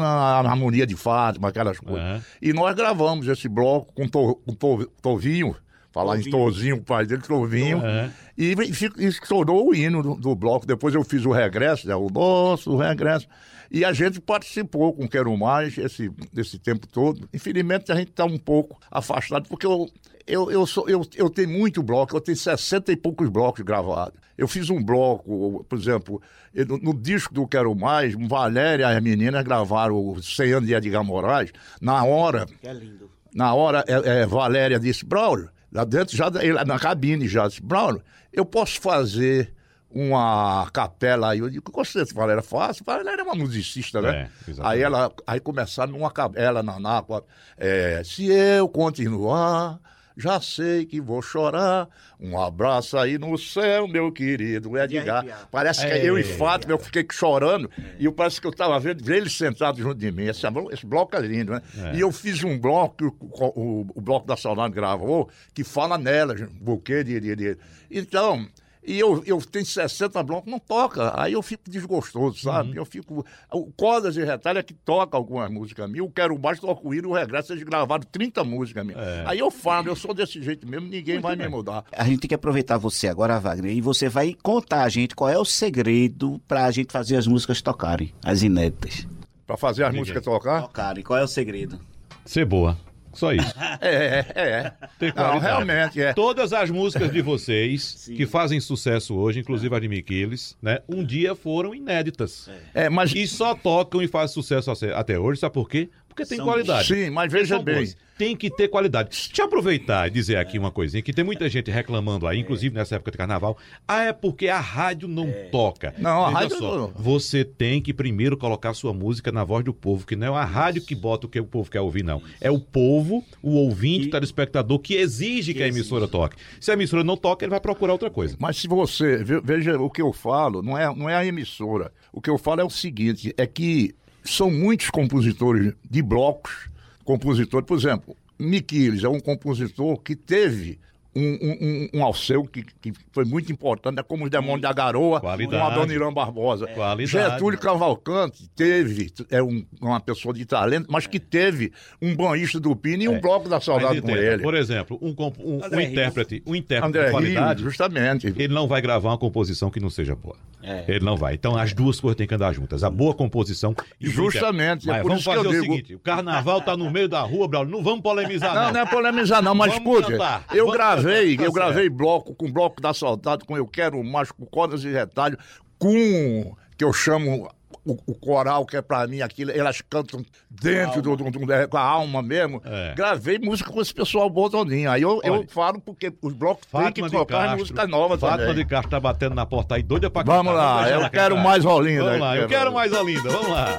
harmonia 0.50 0.86
de 0.86 0.94
Fátima, 0.94 1.48
aquelas 1.48 1.80
coisas. 1.80 2.00
Aham. 2.00 2.22
E 2.40 2.52
nós 2.52 2.74
gravamos 2.76 3.26
esse 3.26 3.48
bloco 3.48 3.92
com, 3.92 4.06
to, 4.06 4.36
com 4.46 4.54
to- 4.54 4.88
Tovinho, 5.02 5.56
falar 5.92 6.18
em 6.18 6.22
Tovinho. 6.30 6.44
Tozinho, 6.44 6.76
o 6.76 6.82
pai 6.82 7.06
dele, 7.06 7.22
Tovinho. 7.22 7.84
É. 7.84 8.10
E, 8.36 8.52
e 8.52 9.04
e 9.04 9.06
estourou 9.06 9.68
o 9.68 9.74
hino 9.74 10.02
do, 10.02 10.14
do 10.14 10.34
bloco. 10.34 10.66
Depois 10.66 10.94
eu 10.94 11.04
fiz 11.04 11.24
o 11.24 11.30
regresso, 11.32 11.86
né, 11.88 11.94
o 11.94 12.08
nosso 12.08 12.76
regresso. 12.76 13.26
E 13.70 13.84
a 13.84 13.92
gente 13.92 14.20
participou 14.20 14.92
com 14.92 15.06
Quero 15.06 15.36
Mais 15.36 15.76
esse, 15.78 16.10
esse 16.36 16.58
tempo 16.58 16.86
todo. 16.88 17.28
Infelizmente 17.32 17.92
a 17.92 17.94
gente 17.94 18.10
está 18.10 18.24
um 18.24 18.38
pouco 18.38 18.78
afastado, 18.90 19.48
porque 19.48 19.64
eu, 19.64 19.86
eu, 20.26 20.50
eu, 20.50 20.66
sou, 20.66 20.88
eu, 20.88 21.02
eu 21.14 21.30
tenho 21.30 21.50
muito 21.50 21.80
bloco, 21.82 22.16
eu 22.16 22.20
tenho 22.20 22.36
60 22.36 22.90
e 22.90 22.96
poucos 22.96 23.28
blocos 23.28 23.62
gravados. 23.64 24.18
Eu 24.36 24.48
fiz 24.48 24.70
um 24.70 24.82
bloco, 24.82 25.64
por 25.68 25.78
exemplo, 25.78 26.20
no, 26.66 26.78
no 26.78 26.94
disco 26.94 27.32
do 27.32 27.46
Quero 27.46 27.72
Mais, 27.76 28.14
Valéria 28.26 28.84
e 28.90 28.96
as 28.96 29.02
meninas 29.02 29.44
gravaram 29.44 29.94
o 29.96 30.20
100 30.20 30.52
anos 30.52 30.68
de 30.68 30.74
Edgar 30.74 31.04
Moraes. 31.04 31.52
Na 31.80 32.02
hora, 32.04 32.46
Que 32.60 32.66
é 32.66 32.72
lindo. 32.72 33.08
na 33.34 33.54
hora, 33.54 33.84
é, 33.86 34.22
é, 34.22 34.26
Valéria 34.26 34.80
disse, 34.80 35.04
Braulio, 35.04 35.48
lá 35.72 35.84
dentro, 35.84 36.16
já 36.16 36.30
na 36.64 36.78
cabine 36.78 37.28
já, 37.28 37.48
disse, 37.48 37.62
Braulio, 37.62 38.02
eu 38.32 38.44
posso 38.44 38.80
fazer 38.80 39.54
uma 39.90 40.68
capela 40.72 41.30
aí? 41.30 41.40
Eu 41.40 41.50
digo, 41.50 41.70
com 41.70 41.84
certeza, 41.84 42.14
Valéria, 42.14 42.42
faço. 42.42 42.84
Valéria 42.84 43.22
é 43.22 43.24
uma 43.24 43.34
musicista, 43.34 44.00
né? 44.00 44.30
É, 44.48 44.52
aí 44.60 44.82
ela, 44.82 45.12
aí 45.26 45.40
começaram 45.40 45.92
numa 45.92 46.10
capela 46.10 46.62
na 46.62 46.78
Napa, 46.78 47.24
é, 47.56 48.02
se 48.04 48.26
eu 48.26 48.68
continuar... 48.68 49.80
Já 50.20 50.40
sei 50.40 50.84
que 50.84 51.00
vou 51.00 51.22
chorar. 51.22 51.88
Um 52.20 52.38
abraço 52.38 52.98
aí 52.98 53.16
no 53.18 53.36
céu, 53.38 53.88
meu 53.88 54.12
querido 54.12 54.76
Edgar. 54.78 55.16
arrepiar. 55.18 55.48
Parece 55.50 55.86
que 55.86 56.06
eu 56.06 56.18
e 56.18 56.22
Fátima, 56.22 56.72
eu 56.74 56.78
fiquei 56.78 57.06
chorando 57.10 57.70
e 57.98 58.04
eu 58.04 58.12
parece 58.12 58.40
que 58.40 58.46
eu 58.46 58.50
estava 58.50 58.78
vendo 58.78 59.10
eles 59.10 59.32
sentados 59.34 59.80
junto 59.80 59.96
de 59.98 60.12
mim. 60.12 60.24
Esse, 60.24 60.46
esse 60.72 60.84
bloco 60.86 61.16
é 61.16 61.20
lindo, 61.20 61.52
né? 61.52 61.62
É. 61.92 61.96
E 61.96 62.00
eu 62.00 62.12
fiz 62.12 62.44
um 62.44 62.58
bloco, 62.58 62.96
que 62.96 63.04
o, 63.04 63.16
o, 63.56 63.86
o 63.94 64.00
bloco 64.00 64.26
da 64.26 64.36
Saudade 64.36 64.74
gravou, 64.74 65.28
que 65.54 65.64
fala 65.64 65.96
nela, 65.96 66.36
gente, 66.36 66.52
buquê 66.60 67.02
de, 67.02 67.18
de, 67.18 67.34
de- 67.36 67.58
Então, 67.90 68.46
e 68.82 68.98
eu, 68.98 69.22
eu 69.26 69.40
tenho 69.42 69.66
60 69.66 70.22
blocos, 70.22 70.50
não 70.50 70.58
toca. 70.58 71.12
Aí 71.20 71.34
eu 71.34 71.42
fico 71.42 71.68
desgostoso, 71.68 72.40
sabe? 72.40 72.76
Eu 72.76 72.84
fico. 72.84 73.24
O 73.52 73.66
Cordas 73.72 74.16
e 74.16 74.24
Retalho 74.24 74.58
é 74.58 74.62
que 74.62 74.72
toca 74.72 75.16
algumas 75.16 75.50
músicas 75.50 75.88
minhas. 75.90 76.06
O 76.06 76.10
Quero 76.10 76.38
Mais 76.38 76.58
toca 76.58 76.86
o 76.86 76.94
hino, 76.94 77.10
o 77.10 77.12
regresso, 77.12 77.52
eles 77.52 77.62
gravaram 77.62 78.02
30 78.10 78.42
músicas 78.42 78.84
minhas. 78.84 79.00
Aí 79.26 79.38
eu 79.38 79.50
falo, 79.50 79.88
eu 79.88 79.96
sou 79.96 80.14
desse 80.14 80.42
jeito 80.42 80.66
mesmo, 80.66 80.88
ninguém 80.88 81.20
vai 81.20 81.36
me 81.36 81.46
mudar. 81.48 81.84
A 81.92 82.04
gente 82.04 82.20
tem 82.20 82.28
que 82.28 82.34
aproveitar 82.34 82.78
você 82.78 83.08
agora, 83.08 83.38
Wagner, 83.38 83.76
e 83.76 83.80
você 83.80 84.08
vai 84.08 84.34
contar 84.42 84.82
a 84.82 84.88
gente 84.88 85.14
qual 85.14 85.28
é 85.28 85.38
o 85.38 85.44
segredo 85.44 86.40
pra 86.48 86.70
gente 86.70 86.92
fazer 86.92 87.16
as 87.16 87.26
músicas 87.26 87.60
tocarem, 87.60 88.12
as 88.24 88.42
inéditas. 88.42 89.06
Pra 89.46 89.56
fazer 89.56 89.84
as 89.84 89.94
músicas 89.94 90.22
tocar? 90.22 90.62
Tocarem, 90.62 91.04
qual 91.04 91.18
é 91.18 91.24
o 91.24 91.28
segredo? 91.28 91.78
Ser 92.24 92.44
boa. 92.44 92.78
Só 93.12 93.32
isso. 93.32 93.54
É, 93.82 94.24
é, 94.34 94.42
é. 94.42 94.72
Ter 94.98 95.14
Não, 95.14 95.24
qualidade. 95.24 95.44
realmente, 95.44 96.00
é. 96.00 96.12
Todas 96.12 96.52
as 96.52 96.70
músicas 96.70 97.10
de 97.10 97.22
vocês 97.22 98.10
que 98.14 98.26
fazem 98.26 98.60
sucesso 98.60 99.16
hoje, 99.16 99.40
inclusive 99.40 99.74
a 99.74 99.78
de 99.78 99.88
Miquiles, 99.88 100.56
né? 100.60 100.80
Um 100.88 101.02
dia 101.04 101.34
foram 101.34 101.74
inéditas. 101.74 102.50
É, 102.74 102.88
mas... 102.90 103.14
E 103.14 103.26
só 103.26 103.54
tocam 103.54 104.02
e 104.02 104.08
fazem 104.08 104.34
sucesso 104.34 104.70
até 104.94 105.18
hoje, 105.18 105.40
sabe 105.40 105.54
por 105.54 105.68
quê? 105.68 105.88
Porque 106.20 106.28
tem 106.28 106.38
São- 106.38 106.46
qualidade. 106.46 106.88
Sim, 106.88 107.10
mas 107.10 107.32
veja 107.32 107.56
São 107.56 107.64
bem. 107.64 107.92
Tem 108.18 108.36
que 108.36 108.50
ter 108.50 108.68
qualidade. 108.68 109.08
Deixa 109.08 109.40
eu 109.40 109.46
aproveitar 109.46 110.06
e 110.06 110.10
dizer 110.10 110.36
aqui 110.36 110.58
uma 110.58 110.70
coisinha, 110.70 111.00
que 111.02 111.10
tem 111.10 111.24
muita 111.24 111.48
gente 111.48 111.70
reclamando 111.70 112.26
aí, 112.26 112.38
inclusive 112.38 112.74
nessa 112.74 112.96
época 112.96 113.10
de 113.12 113.16
carnaval. 113.16 113.56
Ah, 113.88 114.02
é 114.04 114.12
porque 114.12 114.48
a 114.48 114.60
rádio 114.60 115.08
não 115.08 115.32
toca. 115.50 115.94
Não, 115.96 116.24
a 116.24 116.26
Veja 116.26 116.38
rádio 116.40 116.58
só, 116.58 116.76
não. 116.76 116.88
Você 116.96 117.42
tem 117.46 117.80
que 117.80 117.94
primeiro 117.94 118.36
colocar 118.36 118.74
sua 118.74 118.92
música 118.92 119.32
na 119.32 119.42
voz 119.42 119.64
do 119.64 119.72
povo, 119.72 120.06
que 120.06 120.14
não 120.16 120.36
é 120.36 120.40
a 120.40 120.44
rádio 120.44 120.82
que 120.84 120.94
bota 120.94 121.26
o 121.26 121.30
que 121.30 121.40
o 121.40 121.46
povo 121.46 121.70
quer 121.70 121.80
ouvir, 121.80 122.04
não. 122.04 122.20
É 122.42 122.50
o 122.50 122.60
povo, 122.60 123.24
o 123.42 123.52
ouvinte, 123.54 124.08
o 124.08 124.10
telespectador, 124.10 124.78
que 124.80 124.96
exige 124.96 125.54
que 125.54 125.62
a 125.62 125.68
emissora 125.68 126.06
toque. 126.06 126.36
Se 126.60 126.70
a 126.70 126.74
emissora 126.74 127.02
não 127.02 127.16
toca, 127.16 127.42
ele 127.46 127.50
vai 127.50 127.60
procurar 127.60 127.92
outra 127.94 128.10
coisa. 128.10 128.36
Mas 128.38 128.58
se 128.58 128.68
você, 128.68 129.24
ve- 129.24 129.40
veja 129.42 129.80
o 129.80 129.88
que 129.88 130.02
eu 130.02 130.12
falo, 130.12 130.60
não 130.62 130.76
é, 130.76 130.94
não 130.94 131.08
é 131.08 131.14
a 131.16 131.24
emissora. 131.24 131.90
O 132.12 132.20
que 132.20 132.28
eu 132.28 132.36
falo 132.36 132.60
é 132.60 132.64
o 132.64 132.68
seguinte, 132.70 133.32
é 133.38 133.46
que 133.46 133.94
são 134.24 134.50
muitos 134.50 134.90
compositores 134.90 135.72
de 135.88 136.02
blocos, 136.02 136.70
compositores, 137.04 137.66
por 137.66 137.78
exemplo, 137.78 138.16
Miquiles 138.38 139.04
é 139.04 139.08
um 139.08 139.20
compositor 139.20 139.98
que 139.98 140.16
teve 140.16 140.78
um, 141.14 141.88
um, 141.92 141.98
um, 141.98 142.04
Alceu 142.04 142.44
que, 142.44 142.62
que 142.62 142.92
foi 143.12 143.24
muito 143.24 143.50
importante, 143.50 143.98
é 143.98 144.02
como 144.02 144.24
os 144.24 144.30
Demônios 144.30 144.62
da 144.62 144.72
Garoa, 144.72 145.20
Qualidade. 145.20 145.62
com 145.62 145.68
a 145.68 145.74
Dona 145.74 145.92
Irã 145.92 146.12
Barbosa. 146.12 146.66
Qualidade. 146.68 147.06
Getúlio 147.32 147.58
Cavalcante 147.58 148.48
teve, 148.54 149.12
é 149.30 149.42
um- 149.42 149.64
uma 149.80 150.00
pessoa 150.00 150.32
de 150.34 150.44
talento, 150.44 150.86
mas 150.90 151.06
que 151.06 151.18
teve 151.18 151.72
um 152.00 152.14
banhista 152.14 152.60
do 152.60 152.74
Pino 152.76 153.02
e 153.02 153.08
um 153.08 153.20
bloco 153.20 153.48
da 153.48 153.60
saudade 153.60 154.00
com 154.00 154.10
ele. 154.10 154.42
Por 154.42 154.54
exemplo, 154.54 154.98
um, 155.02 155.10
um- 155.10 155.60
um 155.76 155.80
intérprete, 155.80 156.42
um 156.46 156.54
intérprete 156.54 156.88
André 156.98 157.06
de 157.06 157.10
qualidade, 157.12 157.60
Rios, 157.62 157.72
justamente. 157.72 158.26
ele 158.28 158.48
não 158.54 158.68
vai 158.68 158.80
gravar 158.80 159.10
uma 159.10 159.18
composição 159.18 159.70
que 159.70 159.80
não 159.80 159.90
seja 159.90 160.14
boa. 160.14 160.36
É. 160.62 160.84
Ele 160.88 161.04
não 161.04 161.16
vai. 161.16 161.32
Então 161.34 161.56
as 161.56 161.72
duas 161.72 161.98
coisas 161.98 162.16
têm 162.16 162.26
que 162.26 162.34
andar 162.34 162.52
juntas. 162.52 162.84
A 162.84 162.90
boa 162.90 163.14
composição 163.14 163.74
e 163.98 164.08
o 164.08 164.10
Justamente, 164.10 164.88
é 164.88 164.92
Mas 164.92 165.02
por 165.02 165.08
vamos 165.08 165.20
isso 165.22 165.30
que 165.30 165.36
fazer 165.36 165.46
eu 165.48 165.50
o 165.50 165.62
digo- 165.62 165.74
seguinte: 165.74 165.94
o 165.94 165.98
carnaval 165.98 166.60
tá 166.60 166.76
no 166.76 166.90
meio 166.90 167.08
da 167.08 167.22
rua, 167.22 167.48
Braulio. 167.48 167.72
Não 167.72 167.82
vamos 167.82 168.02
polemizar, 168.02 168.54
não. 168.54 168.64
Não, 168.64 168.72
não 168.74 168.80
é 168.80 168.86
polemizar, 168.86 169.42
não, 169.42 169.54
mas 169.54 169.72
Vamos 169.72 169.88
escute, 169.90 170.12
cantar, 170.12 170.44
eu 170.52 170.66
vamos 170.66 170.72
gravei, 170.76 170.99
cantar, 171.02 171.36
tá 171.36 171.42
eu 171.44 171.52
gravei 171.52 171.82
certo. 171.84 171.96
bloco 171.96 172.34
com 172.34 172.50
bloco 172.52 172.80
da 172.80 172.92
saudade, 172.94 173.44
com 173.44 173.56
Eu 173.56 173.66
Quero 173.66 174.02
Mais, 174.04 174.30
com 174.32 174.44
cordas 174.46 174.84
e 174.84 174.88
retalho, 174.88 175.38
com 175.78 176.54
que 176.76 176.84
eu 176.84 176.92
chamo 176.92 177.48
o, 177.84 177.92
o 178.06 178.14
coral, 178.14 178.66
que 178.66 178.76
é 178.76 178.82
pra 178.82 179.06
mim 179.06 179.20
aquilo, 179.22 179.50
elas 179.50 179.80
cantam 179.80 180.22
dentro 180.50 181.00
do, 181.00 181.16
do, 181.16 181.30
do- 181.30 181.68
com 181.68 181.76
a 181.76 181.80
alma 181.82 182.22
mesmo. 182.22 182.60
É. 182.64 182.94
Gravei 182.94 183.38
música 183.38 183.70
com 183.70 183.80
esse 183.80 183.92
pessoal 183.94 184.28
bom 184.28 184.48
todinho. 184.50 184.90
Aí 184.90 185.00
eu, 185.02 185.20
eu 185.24 185.32
Olha, 185.34 185.46
falo 185.48 185.80
porque 185.80 186.12
os 186.20 186.32
blocos 186.34 186.66
têm 186.66 186.80
Fátima 186.82 187.06
que 187.08 187.12
de 187.12 187.18
tocar 187.18 187.38
Castro, 187.38 187.58
música 187.58 187.86
nova 187.86 188.18
Fátima 188.18 188.38
também. 188.48 188.54
de 188.56 188.64
Castro 188.66 188.90
tá 188.90 189.00
batendo 189.00 189.34
na 189.34 189.46
porta 189.46 189.76
aí, 189.76 189.82
doida 189.82 190.10
pra 190.10 190.22
Vamos 190.22 190.52
cantar. 190.52 190.80
lá, 190.80 190.90
eu 190.90 191.10
quero 191.10 191.34
cantar. 191.36 191.44
mais 191.48 191.64
Olinda. 191.64 192.04
Vamos 192.04 192.20
lá, 192.20 192.36
eu 192.36 192.48
Quero. 192.48 192.60
quero 192.60 192.72
mais 192.74 192.92
Olinda. 192.92 193.28
Vamos 193.30 193.48
lá. 193.50 193.78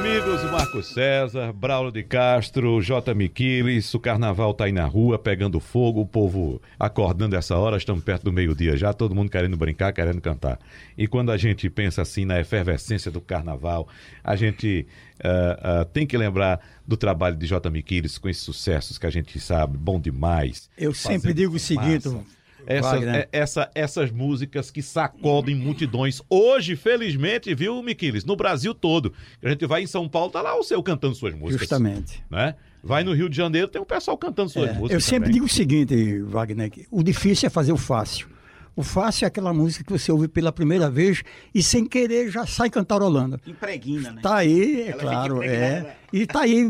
Amigos 0.00 0.42
Marco 0.50 0.82
César, 0.82 1.52
Braulio 1.52 1.92
de 1.92 2.02
Castro, 2.02 2.80
J. 2.80 3.14
Miquiles, 3.14 3.92
o 3.92 4.00
carnaval 4.00 4.54
tá 4.54 4.64
aí 4.64 4.72
na 4.72 4.86
rua 4.86 5.18
pegando 5.18 5.60
fogo, 5.60 6.00
o 6.00 6.06
povo 6.06 6.60
acordando 6.78 7.36
essa 7.36 7.54
hora, 7.54 7.76
estamos 7.76 8.02
perto 8.02 8.24
do 8.24 8.32
meio-dia 8.32 8.78
já, 8.78 8.94
todo 8.94 9.14
mundo 9.14 9.30
querendo 9.30 9.58
brincar, 9.58 9.92
querendo 9.92 10.18
cantar. 10.18 10.58
E 10.96 11.06
quando 11.06 11.30
a 11.30 11.36
gente 11.36 11.68
pensa 11.68 12.00
assim 12.00 12.24
na 12.24 12.40
efervescência 12.40 13.10
do 13.10 13.20
carnaval, 13.20 13.86
a 14.24 14.34
gente 14.36 14.86
ah, 15.22 15.58
ah, 15.62 15.84
tem 15.84 16.06
que 16.06 16.16
lembrar 16.16 16.60
do 16.86 16.96
trabalho 16.96 17.36
de 17.36 17.46
J. 17.46 17.68
Miquiles 17.68 18.16
com 18.16 18.26
esses 18.26 18.42
sucessos 18.42 18.96
que 18.96 19.06
a 19.06 19.10
gente 19.10 19.38
sabe, 19.38 19.76
bom 19.76 20.00
demais. 20.00 20.70
Eu 20.78 20.94
sempre 20.94 21.34
digo 21.34 21.56
o 21.56 21.58
seguinte, 21.58 22.08
fumaça. 22.08 22.39
Essa- 22.76 22.90
Wagner. 22.90 23.14
é- 23.16 23.28
essa- 23.32 23.70
essas 23.74 24.10
músicas 24.10 24.70
que 24.70 24.82
sacodem 24.82 25.54
multidões. 25.56 26.20
Hoje, 26.28 26.76
felizmente, 26.76 27.54
viu, 27.54 27.82
Miquiles? 27.82 28.24
No 28.24 28.36
Brasil 28.36 28.72
todo. 28.74 29.12
A 29.42 29.48
gente 29.48 29.66
vai 29.66 29.82
em 29.82 29.86
São 29.86 30.08
Paulo, 30.08 30.30
tá 30.30 30.40
lá 30.42 30.58
o 30.58 30.62
seu 30.62 30.82
cantando 30.82 31.14
suas 31.14 31.34
músicas. 31.34 31.60
Justamente. 31.60 32.22
Né? 32.30 32.54
Vai 32.82 33.04
no 33.04 33.12
Rio 33.12 33.28
de 33.28 33.36
Janeiro, 33.36 33.68
tem 33.68 33.80
um 33.80 33.84
pessoal 33.84 34.16
cantando 34.16 34.48
suas 34.50 34.70
É, 34.70 34.72
músicas. 34.72 34.90
eu 34.92 35.00
sempre 35.00 35.24
também. 35.24 35.32
digo 35.34 35.46
o 35.46 35.48
seguinte, 35.48 36.22
Wagner, 36.22 36.70
que 36.70 36.86
o 36.90 37.02
difícil 37.02 37.46
é 37.46 37.50
fazer 37.50 37.72
o 37.72 37.76
fácil. 37.76 38.28
O 38.76 38.82
fácil 38.82 39.24
é 39.26 39.28
aquela 39.28 39.52
música 39.52 39.84
que 39.84 39.92
você 39.92 40.10
ouve 40.10 40.28
pela 40.28 40.50
primeira 40.52 40.88
vez 40.88 41.22
e 41.54 41.62
sem 41.62 41.84
querer 41.84 42.30
já 42.30 42.46
sai 42.46 42.70
cantarolando. 42.70 43.38
Impregna, 43.46 44.12
né? 44.12 44.22
Tá 44.22 44.36
aí, 44.36 44.82
é 44.82 44.88
Ela 44.90 45.00
claro, 45.02 45.42
é. 45.42 45.48
né? 45.82 45.92
E 46.12 46.24
tá 46.24 46.42
aí 46.42 46.66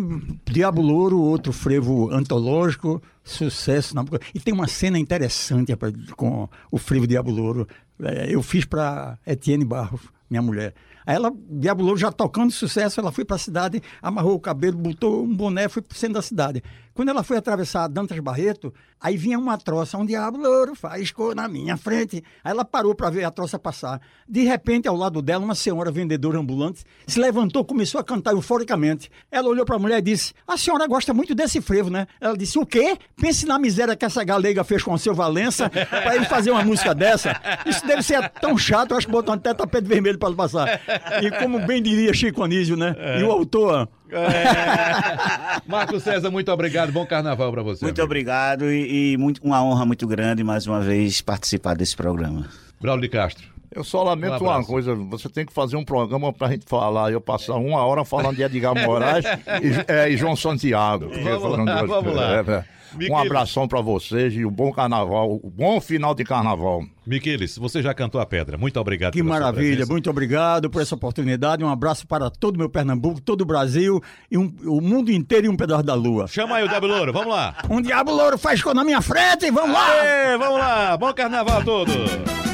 Diabo 0.47 0.83
Louro, 0.83 1.21
outro 1.21 1.53
frevo 1.53 2.11
antológico, 2.11 3.01
sucesso. 3.31 3.95
Na... 3.95 4.05
E 4.35 4.41
tem 4.41 4.53
uma 4.53 4.67
cena 4.67 4.99
interessante 4.99 5.73
rapaz, 5.73 5.95
com 6.17 6.49
o 6.71 6.79
frevo 6.79 7.07
Diabo 7.07 7.31
Louro. 7.31 7.67
É, 8.03 8.35
eu 8.35 8.43
fiz 8.43 8.65
para 8.65 9.19
Etienne 9.27 9.65
Barros, 9.65 10.03
minha 10.29 10.43
mulher. 10.43 10.75
Aí 11.07 11.17
ela, 11.17 11.33
Diabo 11.51 11.83
Louro 11.83 11.99
já 11.99 12.13
tocando 12.13 12.53
sucesso, 12.53 13.01
ela 13.01 13.11
foi 13.11 13.25
para 13.25 13.37
a 13.37 13.39
cidade, 13.39 13.83
amarrou 14.03 14.35
o 14.35 14.41
cabelo, 14.41 14.77
botou 14.77 15.25
um 15.25 15.35
boné, 15.35 15.69
foi 15.69 15.83
pro 15.83 15.97
centro 15.97 16.15
da 16.15 16.23
cidade. 16.23 16.63
Quando 17.01 17.09
ela 17.09 17.23
foi 17.23 17.39
atravessar 17.39 17.89
Dantas 17.89 18.19
Barreto, 18.19 18.75
aí 19.01 19.17
vinha 19.17 19.39
uma 19.39 19.57
troça, 19.57 19.97
um 19.97 20.05
Diabo 20.05 20.37
Louro 20.37 20.75
faz 20.75 21.11
cor 21.11 21.35
na 21.35 21.49
minha 21.49 21.75
frente. 21.75 22.23
Aí 22.45 22.51
ela 22.51 22.63
parou 22.63 22.95
para 22.95 23.09
ver 23.09 23.25
a 23.25 23.31
troça 23.31 23.59
passar. 23.59 24.03
De 24.29 24.43
repente, 24.43 24.87
ao 24.87 24.95
lado 24.95 25.23
dela, 25.23 25.43
uma 25.43 25.55
senhora 25.55 25.91
vendedora 25.91 26.39
ambulante 26.39 26.85
se 27.07 27.19
levantou, 27.19 27.65
começou 27.65 28.03
a 28.03 28.05
cantar 28.05 28.33
euforicamente. 28.33 29.11
Ela 29.31 29.49
olhou 29.49 29.65
para 29.65 29.77
a 29.77 29.79
mulher 29.79 30.01
e 30.01 30.03
disse: 30.03 30.35
A 30.47 30.59
senhora 30.59 30.87
gosta 30.87 31.15
muito 31.15 31.35
desse 31.35 31.63
frevo, 31.63 31.89
né? 31.89 32.07
Ela 32.21 32.37
disse: 32.37 32.59
O 32.59 32.67
quê? 32.67 32.99
Pense 33.17 33.47
na 33.47 33.59
miséria 33.59 33.97
que 33.97 34.05
essa 34.05 34.23
galega 34.23 34.63
fez 34.63 34.83
com 34.83 34.93
o 34.93 34.99
seu 34.99 35.15
Valença 35.15 35.71
para 35.71 36.17
ele 36.17 36.27
fazer 36.27 36.51
uma 36.51 36.63
música 36.63 36.95
dessa. 36.95 37.35
Isso 37.65 37.87
deve 37.87 38.03
ser 38.03 38.29
tão 38.29 38.59
chato, 38.59 38.91
eu 38.91 38.99
acho 38.99 39.07
que 39.07 39.13
botou 39.13 39.33
até 39.33 39.55
tapete 39.55 39.89
vermelho 39.89 40.19
para 40.19 40.35
passar. 40.35 40.79
E 41.23 41.31
como 41.43 41.61
bem 41.67 41.83
diria 41.83 42.13
Chico 42.13 42.45
Anísio, 42.45 42.77
né? 42.77 42.95
E 43.19 43.23
o 43.23 43.33
autor. 43.33 43.89
É. 44.13 45.61
Marco 45.67 45.99
César, 46.01 46.31
muito 46.31 46.51
obrigado. 46.51 46.93
Bom 46.93 47.07
carnaval 47.07 47.51
pra 47.53 47.63
você. 47.63 47.85
Muito 47.85 47.99
amigo. 48.01 48.05
obrigado 48.11 48.71
e, 48.71 49.13
e 49.13 49.17
muito, 49.17 49.41
uma 49.43 49.63
honra 49.63 49.87
muito 49.87 50.07
grande 50.07 50.43
mais 50.45 50.67
uma 50.67 50.81
vez 50.81 51.21
participar 51.21 51.75
desse 51.77 51.97
programa. 51.97 52.47
Braulio 52.81 53.03
de 53.03 53.09
Castro. 53.09 53.45
Eu 53.73 53.85
só 53.85 54.03
lamento 54.03 54.43
Um 54.43 54.49
uma 54.49 54.65
coisa, 54.65 54.95
você 54.97 55.29
tem 55.29 55.47
que 55.47 55.53
fazer 55.53 55.77
um 55.77 55.85
programa 55.85 56.33
pra 56.33 56.49
gente 56.49 56.65
falar, 56.67 57.13
eu 57.13 57.21
passar 57.21 57.55
uma 57.55 57.85
hora 57.85 58.05
falando 58.05 58.35
de 58.35 58.43
Edgar 58.43 58.75
Moraes 58.75 59.25
e, 59.63 59.93
é, 59.93 60.11
e 60.11 60.17
João 60.17 60.35
Santiago. 60.35 61.07
porque 61.07 61.23
Vamos 61.23 61.67
lá, 61.67 61.83
vamos 61.85 62.15
lá. 62.15 62.37
é, 62.37 62.41
é. 62.51 62.80
Miquelis. 62.93 63.11
Um 63.11 63.17
abração 63.19 63.69
pra 63.69 63.81
vocês 63.81 64.35
e 64.35 64.45
um 64.45 64.51
bom 64.51 64.73
carnaval, 64.73 65.41
um 65.43 65.51
bom 65.51 65.81
final 65.81 66.15
de 66.15 66.25
carnaval. 66.25 66.83
Miquiles, 67.07 67.57
você 67.59 67.83
já 67.83 67.93
cantou 67.93 68.21
a 68.21 68.27
pedra. 68.27 68.57
Muito 68.57 68.79
obrigado 68.79 69.13
Que 69.13 69.23
maravilha, 69.23 69.69
presença. 69.77 69.93
muito 69.93 70.11
obrigado 70.11 70.71
por 70.71 70.81
essa 70.83 70.95
oportunidade. 70.95 71.65
Um 71.65 71.69
abraço 71.69 72.07
para 72.07 72.31
todo 72.31 72.55
o 72.57 72.59
meu 72.59 72.69
Pernambuco, 72.69 73.21
todo 73.21 73.41
o 73.41 73.45
Brasil 73.45 74.01
e 74.31 74.39
um- 74.39 74.55
o 74.65 74.81
mundo 74.81 75.11
inteiro 75.11 75.47
e 75.47 75.49
um 75.49 75.57
pedaço 75.57 75.83
da 75.83 75.95
lua. 75.95 76.27
Chama 76.29 76.57
aí 76.57 76.65
o 76.65 76.69
Diabo 76.69 76.87
Louro, 76.87 77.13
vamos 77.13 77.29
lá. 77.35 77.57
Um 77.69 77.81
diabo 77.83 78.13
louro 78.13 78.39
faz 78.39 78.63
cor 78.63 78.75
na 78.75 78.85
minha 78.85 79.01
frente, 79.03 79.51
vamos 79.51 79.73
lá! 79.75 79.91
Aê, 80.01 80.37
vamos 80.39 80.59
lá. 80.59 80.97
Bom 80.97 81.13
carnaval 81.13 81.59
a 81.61 81.65
todos. 81.65 82.50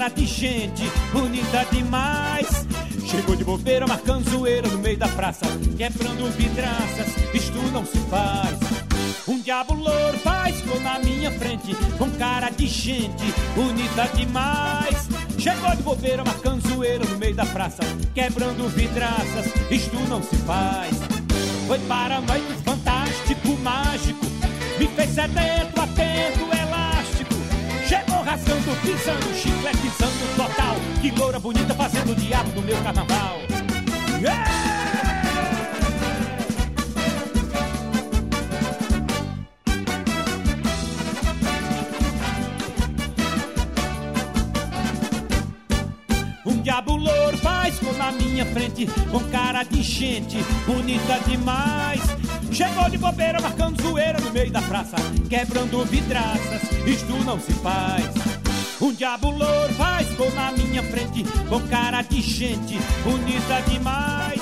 Cara 0.00 0.08
de 0.14 0.24
gente 0.24 0.82
bonita 1.12 1.62
demais. 1.70 2.66
Chegou 3.04 3.36
de 3.36 3.44
bobeira, 3.44 3.86
marcando 3.86 4.30
zoeira 4.30 4.66
no 4.66 4.78
meio 4.78 4.96
da 4.96 5.08
praça, 5.08 5.44
quebrando 5.76 6.24
vidraças, 6.38 7.08
isto 7.34 7.58
não 7.70 7.84
se 7.84 7.98
faz. 8.08 8.58
Um 9.28 9.38
diabo 9.42 9.74
louro 9.74 10.18
faz 10.20 10.62
cor 10.62 10.80
na 10.80 10.98
minha 11.00 11.30
frente, 11.32 11.74
com 11.98 12.10
cara 12.12 12.48
de 12.48 12.66
gente 12.66 13.26
bonita 13.54 14.06
demais. 14.14 15.06
Chegou 15.38 15.76
de 15.76 15.82
bobeira, 15.82 16.24
marcando 16.24 16.66
zoeira 16.66 17.04
no 17.04 17.18
meio 17.18 17.34
da 17.34 17.44
praça, 17.44 17.82
quebrando 18.14 18.70
vidraças, 18.70 19.52
isto 19.70 19.96
não 20.08 20.22
se 20.22 20.36
faz. 20.46 20.96
Foi 21.66 21.78
para 21.80 22.22
noite 22.22 22.54
fantástico, 22.64 23.54
mágico, 23.62 24.24
me 24.78 24.86
fez 24.86 25.10
sedento, 25.10 25.78
atento. 25.78 26.49
Chegou 28.20 28.24
rasgando, 28.24 28.76
pisando, 28.82 29.34
chicletizando 29.34 30.36
total. 30.36 30.76
Que 31.00 31.10
loura 31.10 31.38
bonita 31.38 31.74
fazendo 31.74 32.12
o 32.12 32.14
diabo 32.14 32.50
no 32.52 32.62
meu 32.62 32.76
carnaval. 32.82 33.38
Um 46.44 46.62
diabo 46.62 46.96
louro 46.96 47.38
faz 47.38 47.78
cor 47.78 47.96
na 47.96 48.12
minha 48.12 48.44
frente, 48.46 48.86
com 49.10 49.20
cara 49.30 49.62
de 49.62 49.82
gente, 49.82 50.36
bonita 50.66 51.18
demais. 51.26 52.00
Chegou 52.52 52.90
de 52.90 52.98
bobeira, 52.98 53.40
marcando 53.40 53.80
zoeira 53.80 54.20
no 54.20 54.30
meio 54.32 54.50
da 54.50 54.60
praça, 54.62 54.96
quebrando 55.28 55.84
vidraças, 55.84 56.62
isto 56.86 57.12
não 57.24 57.40
se 57.40 57.52
faz. 57.54 58.04
Um 58.80 58.92
diabo 58.92 59.30
louro 59.30 59.72
faz 59.74 60.08
cor 60.14 60.32
na 60.34 60.50
minha 60.52 60.82
frente, 60.82 61.24
com 61.48 61.60
cara 61.68 62.02
de 62.02 62.20
gente, 62.20 62.78
bonita 63.04 63.60
demais. 63.68 64.40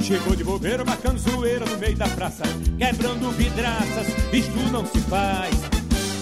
Chegou 0.00 0.36
de 0.36 0.44
bobeira, 0.44 0.84
marcando 0.84 1.18
zoeira 1.18 1.64
no 1.64 1.78
meio 1.78 1.96
da 1.96 2.08
praça, 2.08 2.44
quebrando 2.78 3.30
vidraças, 3.32 4.06
isto 4.32 4.58
não 4.70 4.84
se 4.84 5.00
faz. 5.00 5.54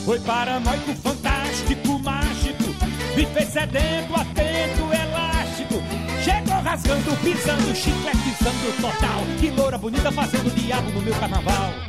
Foi 0.04 0.20
paranoico, 0.20 0.94
fantástico, 0.96 1.98
mágico, 1.98 2.64
me 3.16 3.26
fez 3.26 3.48
sedento, 3.48 4.14
atento, 4.14 4.82
elástico. 4.92 6.03
Rasgando, 6.74 7.16
pisando, 7.22 7.72
chicletizando 7.72 8.72
total. 8.80 9.22
Que 9.38 9.48
loura 9.52 9.78
bonita 9.78 10.10
fazendo 10.10 10.52
diabo 10.56 10.90
no 10.90 11.02
meu 11.02 11.14
carnaval. 11.14 11.83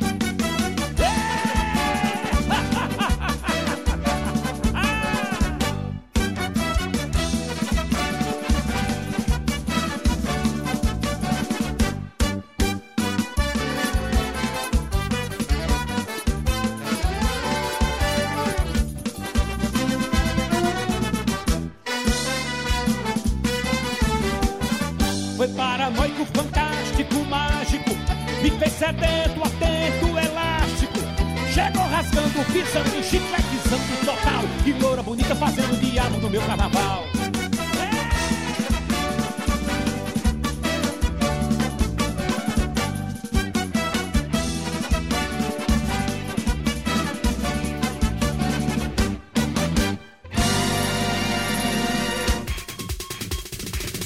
Rasgando, 32.76 32.76
pisando, 32.76 33.02
chicletizando 33.04 34.04
total. 34.04 34.44
Que 34.64 34.72
loura 34.72 35.02
bonita 35.02 35.34
fazendo 35.34 35.80
diabo 35.80 36.18
no 36.18 36.30
meu 36.30 36.42
carnaval. 36.42 37.04